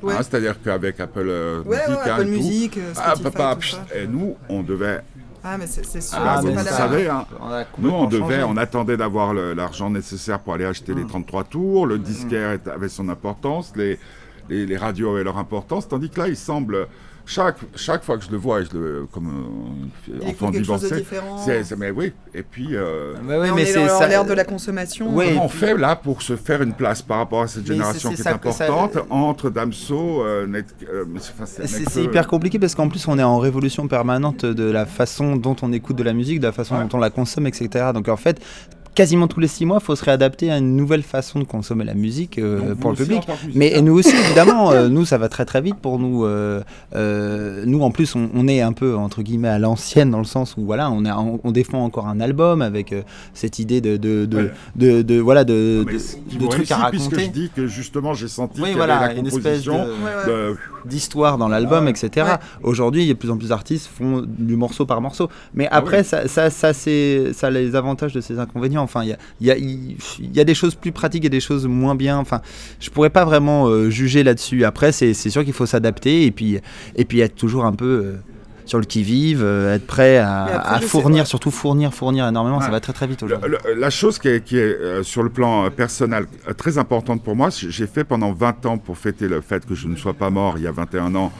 Ouais. 0.00 0.14
hein, 0.14 0.18
c'est-à-dire 0.22 0.54
qu'avec 0.62 1.00
Apple 1.00 1.26
euh, 1.28 1.60
Ouais, 1.64 1.76
ouais, 1.76 1.88
Music, 1.88 1.98
hein, 2.06 2.14
Apple 2.14 2.22
et 2.22 2.24
tout, 2.24 2.30
Music, 2.30 2.76
euh, 2.78 2.92
ah, 2.96 3.14
papa, 3.20 3.54
tout 3.54 3.60
pfft, 3.60 3.74
ça. 3.90 3.96
et 3.98 4.06
nous, 4.06 4.36
on 4.48 4.62
devait, 4.62 5.00
Ah 5.44 5.56
mais 5.56 5.66
c'est 5.66 5.84
sûr, 6.00 6.18
Ah, 6.20 6.38
c'est 6.40 6.48
mais 6.48 6.54
pas 6.54 6.62
vous 6.62 6.68
savez, 6.68 7.08
hein, 7.08 7.24
On 7.40 7.64
nous, 7.82 7.90
on 7.90 8.06
devait, 8.06 8.40
changé. 8.40 8.42
on 8.48 8.56
attendait 8.56 8.96
d'avoir 8.96 9.32
le- 9.32 9.54
l'argent 9.54 9.88
nécessaire 9.88 10.40
pour 10.40 10.54
aller 10.54 10.64
acheter 10.64 10.94
les 10.94 11.06
33 11.06 11.44
tours, 11.44 11.86
le 11.86 11.98
disquaire 11.98 12.52
était- 12.52 12.70
avait 12.70 12.88
son 12.88 13.08
importance, 13.08 13.72
les, 13.76 13.98
les, 14.48 14.66
les 14.66 14.76
radios 14.76 15.10
avaient 15.14 15.24
leur 15.24 15.38
importance, 15.38 15.86
tandis 15.88 16.10
que 16.10 16.20
là, 16.20 16.28
il 16.28 16.36
semble, 16.36 16.88
chaque, 17.30 17.56
chaque 17.76 18.02
fois 18.04 18.16
que 18.16 18.24
je 18.24 18.30
le 18.30 18.38
vois, 18.38 18.62
je 18.62 18.70
le, 18.72 19.06
comme 19.12 19.28
euh, 20.10 20.28
enfant 20.30 20.50
divorcé, 20.50 20.94
différent. 20.96 21.36
c'est, 21.44 21.62
c'est- 21.62 21.76
mais 21.76 21.90
oui, 21.90 22.12
et 22.34 22.42
puis... 22.42 22.68
euh, 22.72 23.14
mais 23.22 23.66
c'est 23.66 23.86
dans 23.86 23.98
ça. 23.98 24.08
l'ère 24.08 24.24
de 24.24 24.32
la 24.32 24.44
consommation. 24.44 25.06
Comment 25.14 25.44
on 25.44 25.48
fait 25.48 25.76
là 25.76 25.94
pour 25.94 26.22
se 26.22 26.36
faire 26.36 26.62
une 26.62 26.72
place 26.72 27.02
par 27.02 27.18
rapport 27.18 27.42
à 27.42 27.46
cette 27.46 27.64
Mais 27.68 27.74
génération 27.74 28.08
c'est- 28.10 28.14
qui 28.16 28.20
est 28.22 28.24
ça- 28.24 28.34
importante 28.34 28.98
entre 29.10 29.50
Damso, 29.50 30.22
euh, 30.24 30.46
Net, 30.46 30.74
euh, 30.90 31.04
mais 31.06 31.20
c'est- 31.20 31.32
enfin, 31.34 31.44
c'est- 31.46 31.66
C'est 31.66 31.80
mais 31.80 31.84
c'est 31.90 32.00
que- 32.00 32.06
hyper 32.06 32.26
compliqué 32.26 32.58
parce 32.58 32.74
qu'en 32.74 32.88
plus 32.88 33.06
on 33.08 33.18
est 33.18 33.22
en 33.22 33.38
révolution 33.38 33.86
permanente 33.88 34.46
de 34.46 34.70
la 34.70 34.86
façon 34.86 35.36
dont 35.36 35.56
on 35.62 35.72
écoute 35.72 35.96
de 35.96 36.02
la 36.04 36.14
musique, 36.14 36.40
de 36.40 36.46
la 36.46 36.52
façon 36.52 36.76
Ouais. 36.76 36.84
dont 36.84 36.96
on 36.96 37.00
la 37.00 37.10
consomme, 37.10 37.46
etc. 37.46 37.90
Donc 37.92 38.08
en 38.08 38.16
fait, 38.16 38.40
quasiment 38.98 39.28
tous 39.28 39.38
les 39.38 39.46
six 39.46 39.64
mois, 39.64 39.78
il 39.80 39.84
faut 39.84 39.94
se 39.94 40.04
réadapter 40.04 40.50
à 40.50 40.58
une 40.58 40.74
nouvelle 40.74 41.04
façon 41.04 41.38
de 41.38 41.44
consommer 41.44 41.84
la 41.84 41.94
musique 41.94 42.36
euh, 42.40 42.74
pour 42.74 42.90
le 42.90 42.96
public. 42.96 43.22
Mais 43.54 43.68
et 43.72 43.80
nous 43.80 43.96
aussi, 43.96 44.12
évidemment, 44.26 44.72
euh, 44.72 44.88
nous, 44.88 45.04
ça 45.04 45.18
va 45.18 45.28
très 45.28 45.44
très 45.44 45.60
vite 45.60 45.76
pour 45.76 46.00
nous. 46.00 46.24
euh, 46.24 46.60
nous, 47.64 47.80
en 47.82 47.92
plus, 47.92 48.16
on, 48.16 48.28
on 48.34 48.48
est 48.48 48.60
un 48.60 48.72
peu, 48.72 48.96
entre 48.96 49.22
guillemets, 49.22 49.48
à 49.48 49.60
l'ancienne, 49.60 50.10
dans 50.10 50.18
le 50.18 50.24
sens 50.24 50.56
où, 50.56 50.64
voilà, 50.64 50.90
on, 50.90 51.04
est, 51.04 51.12
on, 51.12 51.38
on 51.44 51.52
défend 51.52 51.84
encore 51.84 52.08
un 52.08 52.18
album 52.20 52.60
avec 52.60 52.92
cette 53.34 53.60
idée 53.60 53.80
de, 53.80 53.96
de, 53.96 54.24
de, 54.26 54.36
Ouais. 54.38 54.50
de, 54.74 55.02
de- 55.02 55.20
voilà, 55.20 55.44
de, 55.44 55.84
trucs 56.50 56.70
à 56.72 56.76
réussis, 56.88 56.98
Puisque 57.08 57.10
je 57.10 57.16
raconter. 57.16 57.28
dis 57.28 57.50
que 57.54 57.66
justement 57.68 58.14
j'ai 58.14 58.26
senti 58.28 58.60
Oui, 58.60 58.64
qu'il 58.68 58.72
y 58.72 58.76
voilà, 58.76 58.98
avait 58.98 59.14
la 59.14 59.20
une 59.20 59.26
espèce 59.28 59.62
de- 59.62 59.70
Ouais, 59.70 59.76
ouais. 59.78 60.54
D'histoire 60.88 61.38
dans 61.38 61.48
l'album, 61.48 61.84
Ouais. 61.84 61.90
etc. 61.90 62.08
Ouais. 62.16 62.32
Aujourd'hui, 62.62 63.02
il 63.02 63.06
y 63.06 63.10
a 63.10 63.14
de 63.14 63.18
plus 63.18 63.30
en 63.30 63.36
plus 63.36 63.48
d'artistes 63.50 63.88
font 63.92 64.24
du 64.26 64.56
morceau 64.56 64.86
par 64.86 65.00
morceau. 65.00 65.28
Mais 65.54 65.68
après, 65.70 65.98
oui. 65.98 66.04
ça, 66.04 66.26
ça, 66.28 66.50
ça, 66.50 66.72
c'est, 66.72 67.32
ça 67.32 67.48
a 67.48 67.50
les 67.50 67.76
avantages 67.76 68.12
de 68.12 68.20
ses 68.20 68.38
inconvénients. 68.38 68.82
Enfin, 68.82 69.02
il 69.04 69.10
y 69.10 69.12
a, 69.12 69.18
y, 69.40 69.50
a, 69.50 69.56
y 69.58 70.40
a 70.40 70.44
des 70.44 70.54
choses 70.54 70.74
plus 70.74 70.92
pratiques 70.92 71.24
et 71.24 71.28
des 71.30 71.40
choses 71.40 71.66
moins 71.66 71.94
bien. 71.94 72.18
Enfin, 72.18 72.40
je 72.80 72.90
pourrais 72.90 73.10
pas 73.10 73.24
vraiment 73.24 73.66
euh, 73.68 73.90
juger 73.90 74.22
là-dessus. 74.24 74.64
Après, 74.64 74.92
c'est, 74.92 75.14
c'est 75.14 75.30
sûr 75.30 75.44
qu'il 75.44 75.52
faut 75.52 75.66
s'adapter 75.66 76.24
et 76.24 76.30
puis, 76.30 76.58
et 76.96 77.04
puis 77.04 77.20
être 77.20 77.34
toujours 77.36 77.64
un 77.64 77.72
peu 77.72 77.84
euh, 77.86 78.16
sur 78.68 78.78
le 78.78 78.84
qui-vive, 78.84 79.44
être 79.44 79.86
prêt 79.86 80.18
à, 80.18 80.80
fournir, 80.82 81.26
surtout 81.26 81.50
fournir, 81.50 81.92
fournir 81.92 82.26
énormément. 82.28 82.60
Ça 82.60 82.70
va 82.70 82.80
très 82.80 82.92
très 82.92 83.06
vite 83.06 83.22
aujourd'hui. 83.22 83.56
La 83.76 83.90
chose 83.90 84.18
qui 84.18 84.28
est, 84.28 84.44
qui 84.44 84.58
est 84.58 85.02
sur 85.02 85.22
le 85.22 85.30
plan 85.30 85.70
personnel 85.70 86.26
très 86.56 86.78
importante 86.78 87.22
pour 87.22 87.36
moi, 87.36 87.48
j'ai 87.50 87.86
fait 87.86 88.04
pendant 88.04 88.32
20 88.32 88.66
ans 88.66 88.78
pour 88.78 88.98
fêter 88.98 89.28
le 89.28 89.40
fait 89.40 89.64
que 89.66 89.74
je 89.74 89.88
ne 89.88 89.96
sois 89.96 90.14
pas 90.14 90.30
mort 90.30 90.54
il 90.56 90.64
y 90.64 90.66
a 90.66 90.72
21 90.72 91.14
ans, 91.14 91.32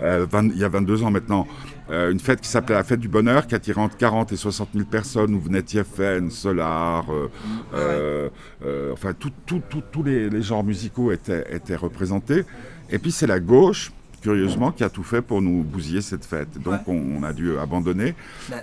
il 0.00 0.58
y 0.58 0.64
a 0.64 0.68
22 0.68 1.02
ans 1.02 1.10
maintenant. 1.10 1.46
Euh, 1.90 2.12
une 2.12 2.20
fête 2.20 2.40
qui 2.40 2.48
s'appelait 2.48 2.74
la 2.74 2.84
Fête 2.84 3.00
du 3.00 3.08
Bonheur, 3.08 3.46
qui 3.46 3.54
attirait 3.54 3.80
entre 3.80 3.96
40 3.96 4.32
et 4.32 4.36
60 4.36 4.70
000 4.74 4.84
personnes, 4.84 5.34
où 5.34 5.40
venaient 5.40 5.62
TFN, 5.62 6.30
Solar, 6.30 7.06
euh, 7.10 8.28
euh, 8.62 8.92
enfin 8.92 9.12
tous 9.14 10.02
les, 10.02 10.42
genres 10.42 10.64
musicaux 10.64 11.12
étaient, 11.12 11.46
étaient 11.50 11.76
représentés. 11.76 12.44
Et 12.90 12.98
puis 12.98 13.10
c'est 13.10 13.26
la 13.26 13.40
gauche, 13.40 13.92
curieusement, 14.20 14.72
qui 14.72 14.84
a 14.84 14.90
tout 14.90 15.02
fait 15.02 15.22
pour 15.22 15.40
nous 15.40 15.62
bousiller 15.62 16.00
cette 16.00 16.24
fête. 16.24 16.60
Donc 16.60 16.80
on, 16.86 17.22
a 17.22 17.32
dû 17.32 17.58
abandonner. 17.58 18.14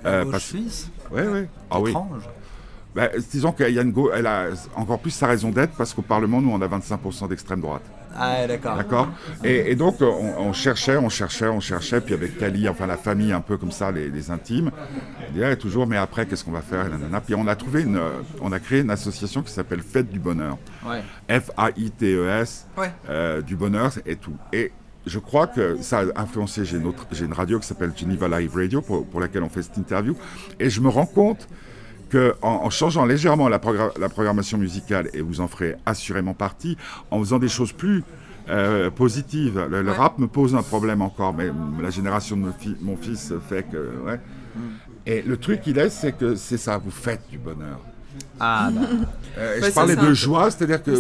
La, 0.04 0.24
gauche 0.24 0.44
suisse 0.44 0.90
Oui, 1.12 1.22
oui. 1.32 1.42
Ah, 1.70 1.80
étrange. 1.86 2.24
Ben, 2.96 3.10
disons 3.30 3.52
qu'Yann 3.52 3.94
elle 4.14 4.26
a 4.26 4.48
encore 4.78 5.00
plus 5.00 5.12
sa 5.12 5.28
raison 5.28 5.50
d'être 5.50 5.74
parce 5.74 5.94
qu'au 5.94 6.02
Parlement, 6.02 6.42
nous, 6.42 6.52
on 6.52 6.62
a 6.62 6.68
25% 6.68 7.28
d'extrême 7.28 7.60
droite. 7.60 7.84
Ah, 8.18 8.48
d'accord. 8.48 8.78
D'accord. 8.78 9.10
Et, 9.44 9.76
donc, 9.76 9.98
on, 10.00 10.54
cherchait, 10.54 10.96
on 10.96 11.10
cherchait, 11.10 11.50
on 11.50 11.60
cherchait. 11.60 12.00
Puis 12.00 12.14
avec 12.14 12.38
Kali, 12.38 12.70
enfin 12.70 12.88
la 12.88 12.96
famille, 12.96 13.34
un 13.34 13.42
peu 13.42 13.58
comme 13.58 13.72
ça, 13.72 13.92
les, 13.92 14.32
intimes, 14.32 14.72
il 15.28 15.34
disait 15.34 15.58
toujours, 15.58 15.86
mais 15.86 15.98
après, 15.98 16.26
qu'est-ce 16.26 16.46
qu'on 16.46 16.52
va 16.52 16.62
faire 16.62 16.90
Puis 17.26 17.36
on 17.36 17.48
a 17.48 17.56
trouvé 17.58 17.82
une, 17.82 18.00
on 18.42 18.54
a 18.54 18.60
créé 18.60 18.80
une 18.80 18.92
association 18.92 19.42
qui 19.42 19.52
s'appelle 19.52 19.82
Fête 19.82 20.10
du 20.10 20.20
Bonheur. 20.20 20.58
F-A-I-T-E-S, 21.30 22.68
euh, 23.10 23.42
du 23.42 23.58
bonheur 23.58 23.92
et 24.06 24.16
tout. 24.16 24.38
Et 24.54 24.72
je 25.06 25.20
crois 25.20 25.48
que 25.48 25.78
ça 25.82 26.04
a 26.16 26.22
influencé. 26.22 26.66
J'ai 26.66 26.78
une, 26.78 26.92
une, 27.22 27.34
radio 27.34 27.60
qui 27.60 27.68
s'appelle 27.68 27.92
Geneva 27.96 28.28
Live 28.40 28.56
Radio 28.56 28.82
pour, 28.82 29.06
pour, 29.06 29.20
laquelle 29.20 29.44
on 29.44 29.50
fait 29.50 29.62
cette 29.62 29.78
interview. 29.78 30.16
Et 30.60 30.70
je 30.70 30.82
me 30.82 30.90
rends 30.90 31.06
compte 31.06 31.48
en, 32.42 32.70
changeant 32.70 33.06
légèrement 33.06 33.50
la, 33.50 33.60
programmation 33.60 34.58
musicale, 34.58 35.10
et 35.14 35.22
vous 35.22 35.42
en 35.42 35.48
ferez 35.48 35.76
assurément 35.86 36.34
partie, 36.34 36.78
en 37.12 37.20
faisant 37.20 37.40
des 37.40 37.48
choses 37.48 37.72
plus 37.72 38.04
euh, 38.50 38.90
positives. 38.90 39.68
Le, 39.70 39.92
rap 39.92 40.18
me 40.20 40.28
pose 40.28 40.56
un 40.56 40.64
problème 40.64 41.02
encore, 41.02 41.34
mais 41.34 41.50
la 41.82 41.90
génération 41.90 42.38
de 42.38 42.52
mon, 42.82 42.98
fils 42.98 43.34
fait 43.50 43.64
que... 43.64 43.92
Ouais. 44.06 44.20
Mm. 44.56 44.60
Et 45.08 45.22
le 45.22 45.38
truc 45.38 45.62
qu'il 45.62 45.78
est, 45.78 45.90
c'est 45.90 46.14
que 46.14 46.36
c'est 46.36 46.58
ça, 46.58 46.78
vous 46.78 46.92
faites 46.92 47.22
du 47.30 47.38
bonheur. 47.38 47.80
Ah, 48.40 48.70
bah. 48.72 48.82
Euh, 49.38 49.60
je 49.64 49.72
parlais 49.72 49.96
de 49.96 50.14
joie, 50.14 50.50
c'est-à-dire 50.50 50.82
que 50.82 50.96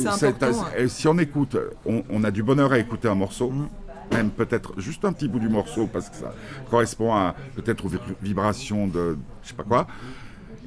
si 0.88 1.08
on 1.08 1.18
écoute, 1.18 1.58
on, 1.86 2.24
a 2.24 2.32
du 2.32 2.44
bonheur 2.44 2.72
à 2.72 2.78
écouter 2.78 3.08
un 3.08 3.16
morceau. 3.16 3.50
Mm. 3.50 3.68
Même 4.12 4.30
peut-être 4.30 4.80
juste 4.80 5.06
un 5.06 5.14
petit 5.14 5.28
bout 5.28 5.40
du 5.40 5.50
morceau 5.50 5.88
parce 5.88 6.10
que 6.10 6.16
ça 6.16 6.34
correspond 6.70 7.14
à 7.14 7.36
peut-être 7.56 7.86
aux 7.86 7.92
vibrations 8.22 8.88
de 8.88 9.18
je 9.44 9.50
sais 9.50 9.56
pas 9.56 9.64
quoi. 9.64 9.88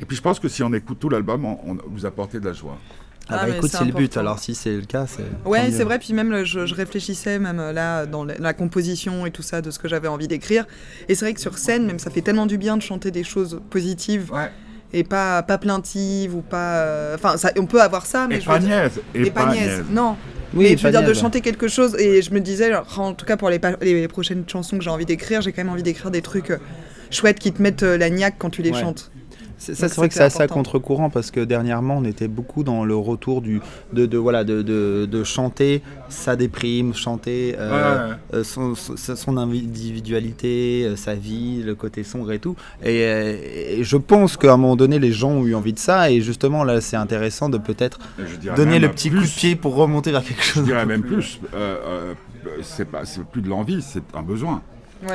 Et 0.01 0.05
puis 0.05 0.17
je 0.17 0.23
pense 0.23 0.39
que 0.39 0.49
si 0.49 0.63
on 0.63 0.73
écoute 0.73 0.99
tout 1.01 1.09
l'album, 1.09 1.45
on, 1.45 1.77
vous 1.87 2.07
apportez 2.07 2.41
de 2.41 2.47
la 2.47 2.53
joie. 2.53 2.79
Ah, 3.31 3.41
ah 3.41 3.47
bah 3.47 3.57
écoute, 3.57 3.71
c'est 3.71 3.85
le 3.85 3.93
but. 3.93 4.17
Alors 4.17 4.39
si 4.39 4.55
c'est 4.55 4.75
le 4.75 4.87
cas, 4.87 5.07
c'est. 5.07 5.25
Ouais, 5.45 5.71
c'est 5.71 5.85
vrai. 5.85 5.99
Puis 5.99 6.15
même, 6.15 6.45
je, 6.45 6.75
réfléchissais 6.75 7.39
même 7.39 7.61
euh, 7.61 7.73
là 7.73 8.07
dans 8.07 8.25
la, 8.25 8.55
composition 8.55 9.27
et 9.27 9.31
tout 9.31 9.43
ça 9.43 9.61
de 9.61 9.71
ce 9.71 9.79
que 9.79 9.87
j'avais 9.87 10.09
envie 10.09 10.29
d'écrire. 10.29 10.65
Et 11.09 11.15
c'est 11.15 11.27
vrai 11.27 11.35
que 11.35 11.41
sur 11.41 11.59
scène, 11.59 11.85
même 11.87 11.99
ça 11.99 12.11
fait 12.11 12.23
tellement 12.23 12.47
du 12.47 12.57
bien 12.57 12.77
de 12.77 12.83
chanter 12.83 13.11
des 13.11 13.25
choses 13.25 13.61
positives. 13.71 14.33
Et 14.95 15.05
pas, 15.05 15.43
pas 15.43 15.59
plaintives 15.59 16.35
ou 16.35 16.41
pas. 16.41 16.77
Euh, 16.77 17.17
enfin, 17.23 17.35
on 17.59 17.67
peut 17.67 17.83
avoir 17.83 18.07
ça, 18.07 18.27
mais 18.27 18.37
et 18.37 18.41
je 18.41 18.47
pas 18.47 18.59
niaise. 18.59 19.03
Et, 19.15 19.31
pas 19.31 19.53
niaise. 19.53 19.85
Non. 19.91 20.17
Oui, 20.55 20.71
mais 20.71 20.77
je 20.77 20.83
veux 20.83 20.91
dire 20.91 21.05
de 21.05 21.15
chanter 21.15 21.41
quelque 21.41 21.69
chose. 21.69 21.97
Et 21.99 22.23
je 22.23 22.33
me 22.33 22.41
disais, 22.41 22.73
en 22.97 23.15
tout 23.15 23.27
cas 23.27 23.37
pour 23.37 23.51
les, 23.51 23.61
les 23.81 24.09
prochaines 24.09 24.45
chansons 24.49 24.79
que 24.79 24.85
j'ai 24.85 24.91
envie 24.91 25.07
d'écrire, 25.07 25.43
j'ai 25.43 25.53
quand 25.53 25.63
même 25.63 25.73
envie 25.73 25.83
d'écrire 25.83 26.11
des 26.11 26.23
trucs 26.23 26.51
euh, 26.51 26.59
chouettes 27.11 27.39
qui 27.39 27.53
te 27.53 27.61
mettent 27.63 27.83
la 27.83 28.11
niaque 28.11 28.37
quand 28.39 28.51
tu 28.51 28.63
les 28.63 28.73
chantes. 28.73 29.11
Ça, 29.59 29.75
c'est 29.75 29.97
vrai 29.97 30.09
que 30.09 30.15
c'est 30.15 30.23
assez 30.23 30.43
à 30.43 30.47
contre-courant 30.47 31.11
parce 31.11 31.31
que 31.31 31.41
dernièrement, 31.41 31.99
on 31.99 32.05
était 32.05 32.29
beaucoup 32.29 32.63
dans 32.63 32.85
le 32.85 32.95
retour 32.95 33.43
du, 33.43 33.61
de, 33.93 34.07
de 34.07 34.17
voilà, 34.17 34.45
de, 34.45 34.63
de, 34.63 35.07
de, 35.11 35.25
chanter 35.25 35.83
sa 36.09 36.37
déprime, 36.37 36.95
chanter 36.95 37.57
euh, 37.59 38.15
euh, 38.35 38.45
son, 38.45 38.75
son, 38.77 39.37
individualité, 39.37 40.85
euh, 40.85 40.97
sa 40.97 41.15
vie, 41.15 41.63
le 41.65 41.75
côté 41.75 42.05
sombre 42.05 42.31
et 42.33 42.39
tout. 42.39 42.55
Et, 42.85 43.81
je 43.83 43.97
pense 43.97 44.37
qu'à 44.37 44.53
un 44.53 44.57
moment 44.57 44.77
donné, 44.77 44.99
les 44.99 45.13
gens 45.13 45.31
ont 45.31 45.45
eu 45.45 45.55
envie 45.55 45.73
de 45.73 45.79
ça. 45.79 46.11
Et 46.11 46.21
justement, 46.21 46.63
là, 46.63 46.81
c'est 46.81 46.97
intéressant 46.97 47.49
de 47.49 47.59
peut-être 47.59 47.99
donner 48.55 48.79
le 48.79 48.89
petit 48.89 49.11
coup 49.11 49.17
de 49.17 49.27
pied 49.27 49.57
pour 49.57 49.75
remonter 49.75 50.13
vers 50.13 50.23
quelque 50.23 50.43
chose. 50.43 50.63
Je 50.63 50.69
dirais 50.69 50.87
même 50.87 51.03
plus. 51.03 51.41
c'est 52.63 52.89
plus 52.89 53.43
de 53.43 53.49
l'envie, 53.49 53.83
c'est 53.83 54.05
un 54.15 54.23
besoin. 54.23 54.63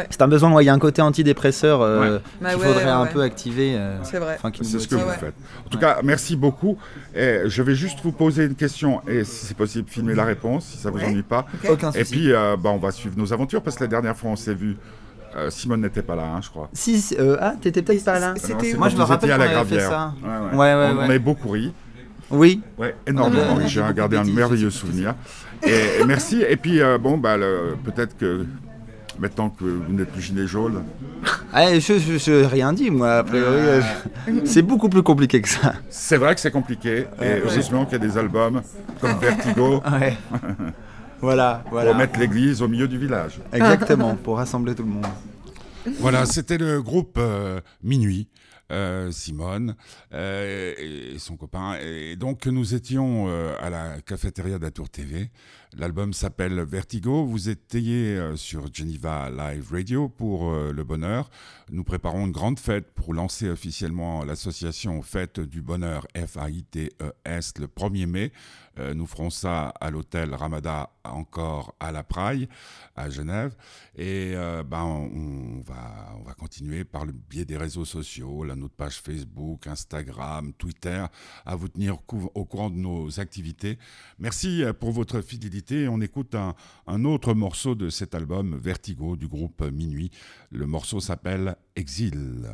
C'est 0.09 0.21
un 0.21 0.27
besoin, 0.27 0.61
il 0.61 0.65
y 0.65 0.69
a 0.69 0.73
un 0.73 0.79
côté 0.79 1.01
antidépresseur 1.01 1.81
euh, 1.81 2.19
bah 2.41 2.53
qu'il 2.53 2.61
faudrait 2.61 2.85
un 2.85 3.05
peu 3.05 3.21
activer. 3.21 3.75
Euh, 3.75 3.97
c'est 4.03 4.19
vrai. 4.19 4.37
C'est 4.61 4.79
ce 4.79 4.87
que 4.87 4.95
vous 4.95 5.09
faites. 5.09 5.33
En 5.65 5.69
tout 5.69 5.77
cas, 5.77 5.99
merci 6.03 6.35
beaucoup. 6.35 6.77
Et 7.15 7.41
je 7.45 7.61
vais 7.61 7.75
juste 7.75 7.99
vous 8.03 8.11
poser 8.11 8.45
une 8.45 8.55
question 8.55 9.01
et 9.07 9.23
si 9.23 9.45
c'est 9.45 9.57
possible, 9.57 9.89
filmer 9.89 10.15
la 10.15 10.25
réponse 10.25 10.65
si 10.65 10.77
ça 10.77 10.89
vous 10.89 11.03
ennuie 11.03 11.23
pas. 11.23 11.45
et 11.95 12.03
puis, 12.03 12.31
euh, 12.31 12.55
bah, 12.57 12.69
on 12.69 12.77
va 12.77 12.91
suivre 12.91 13.17
nos 13.17 13.33
aventures 13.33 13.61
parce 13.61 13.75
que 13.75 13.83
la 13.83 13.89
dernière 13.89 14.17
fois, 14.17 14.31
on 14.31 14.35
s'est 14.35 14.55
vu. 14.55 14.77
Simone 15.49 15.81
n'était 15.81 16.03
pas 16.03 16.15
là, 16.15 16.25
hein, 16.25 16.41
je 16.43 16.49
crois. 16.51 16.69
Si, 16.73 17.17
ah, 17.39 17.55
t'étais 17.59 17.81
peut-être 17.81 18.05
pas 18.05 18.19
là. 18.19 18.35
Moi, 18.77 18.89
je 18.89 18.95
me 18.95 19.01
rappelle 19.01 19.31
qu'on 19.31 19.41
avait 19.41 19.65
fait 19.65 19.79
ça. 19.79 20.13
Ouais, 20.21 20.57
ouais. 20.57 20.91
on, 20.95 20.99
avait 20.99 21.17
beaucoup 21.17 21.49
ri. 21.49 21.73
Oui. 22.29 22.61
Ouais, 22.77 22.95
énormément. 23.07 23.59
J'ai 23.65 23.81
gardé 23.95 24.15
un 24.15 24.23
merveilleux 24.23 24.69
souvenir. 24.69 25.15
Et, 25.63 26.03
merci. 26.05 26.43
Et 26.47 26.55
puis, 26.55 26.81
bon, 27.01 27.17
bah, 27.17 27.37
peut-être 27.83 28.15
que 28.15 28.45
maintenant 29.19 29.49
que 29.49 29.63
vous 29.63 29.93
n'êtes 29.93 30.11
plus 30.11 30.21
gilet 30.21 30.47
jaune 30.47 30.83
ah, 31.53 31.79
Je 31.79 32.31
n'ai 32.31 32.47
rien 32.47 32.73
dit, 32.73 32.89
moi, 32.89 33.17
a 33.17 33.23
priori. 33.23 33.59
Euh, 33.59 33.81
c'est 34.45 34.61
beaucoup 34.61 34.89
plus 34.89 35.03
compliqué 35.03 35.41
que 35.41 35.49
ça. 35.49 35.73
C'est 35.89 36.17
vrai 36.17 36.35
que 36.35 36.41
c'est 36.41 36.51
compliqué, 36.51 37.05
et 37.21 37.41
heureusement 37.43 37.85
qu'il 37.85 37.93
y 37.93 38.01
a 38.03 38.07
des 38.07 38.17
albums 38.17 38.61
comme 38.99 39.17
Vertigo. 39.19 39.81
Voilà, 41.23 41.63
voilà. 41.71 41.91
Pour 41.91 41.99
mettre 41.99 42.19
l'église 42.19 42.61
au 42.61 42.67
milieu 42.67 42.85
du 42.85 42.97
village. 42.97 43.39
Exactement, 43.53 44.13
pour 44.15 44.35
rassembler 44.35 44.75
tout 44.75 44.83
le 44.83 44.89
monde. 44.89 45.05
Voilà, 45.99 46.25
c'était 46.25 46.57
le 46.57 46.81
groupe 46.81 47.15
euh, 47.17 47.61
Minuit. 47.81 48.27
Euh, 48.73 49.11
Simone 49.11 49.75
et 50.11 51.15
son 51.19 51.37
copain. 51.37 51.77
Et 51.81 52.15
donc 52.15 52.47
nous 52.47 52.73
étions 52.73 53.27
à 53.59 53.69
la 53.69 54.01
cafétéria 54.01 54.57
de 54.57 54.63
la 54.63 54.71
Tour 54.71 54.89
TV 54.89 55.29
L'album 55.75 56.13
s'appelle 56.13 56.61
Vertigo. 56.61 57.25
Vous 57.25 57.49
étiez 57.49 58.15
euh, 58.15 58.35
sur 58.35 58.71
Geneva 58.71 59.31
Live 59.31 59.71
Radio 59.71 60.07
pour 60.07 60.51
euh, 60.51 60.71
le 60.71 60.83
bonheur. 60.83 61.31
Nous 61.71 61.83
préparons 61.83 62.27
une 62.27 62.31
grande 62.31 62.59
fête 62.59 62.93
pour 62.93 63.11
lancer 63.11 63.49
officiellement 63.49 64.23
l'association 64.23 65.01
Fête 65.01 65.39
du 65.39 65.63
Bonheur 65.63 66.05
F-A-I-T-E-S 66.15 67.53
le 67.59 67.65
1er 67.65 68.05
mai. 68.05 68.31
Euh, 68.77 68.93
nous 68.93 69.07
ferons 69.07 69.31
ça 69.31 69.69
à 69.79 69.89
l'hôtel 69.89 70.35
Ramada 70.35 70.91
encore 71.03 71.73
à 71.79 71.91
la 71.91 72.03
Praille 72.03 72.47
à 72.95 73.09
Genève. 73.09 73.55
Et 73.95 74.35
ben, 74.35 74.83
on, 74.83 75.61
va, 75.61 76.15
on 76.19 76.23
va 76.23 76.33
continuer 76.33 76.83
par 76.83 77.05
le 77.05 77.13
biais 77.13 77.45
des 77.45 77.57
réseaux 77.57 77.85
sociaux, 77.85 78.43
la 78.43 78.55
notre 78.63 78.75
page 78.75 78.99
Facebook, 79.01 79.67
Instagram, 79.67 80.53
Twitter, 80.53 81.05
à 81.45 81.55
vous 81.55 81.67
tenir 81.67 81.97
au 82.33 82.45
courant 82.45 82.69
de 82.69 82.75
nos 82.75 83.19
activités. 83.19 83.77
Merci 84.19 84.63
pour 84.79 84.91
votre 84.91 85.21
fidélité 85.21 85.83
on 85.87 86.01
écoute 86.01 86.35
un, 86.35 87.05
autre 87.05 87.33
morceau 87.33 87.75
de 87.75 87.89
cet 87.89 88.15
album, 88.15 88.57
Vertigo, 88.57 89.15
du 89.15 89.27
groupe 89.27 89.61
Minuit. 89.71 90.11
Le 90.51 90.65
morceau 90.65 90.99
s'appelle 90.99 91.55
Exil. 91.75 92.49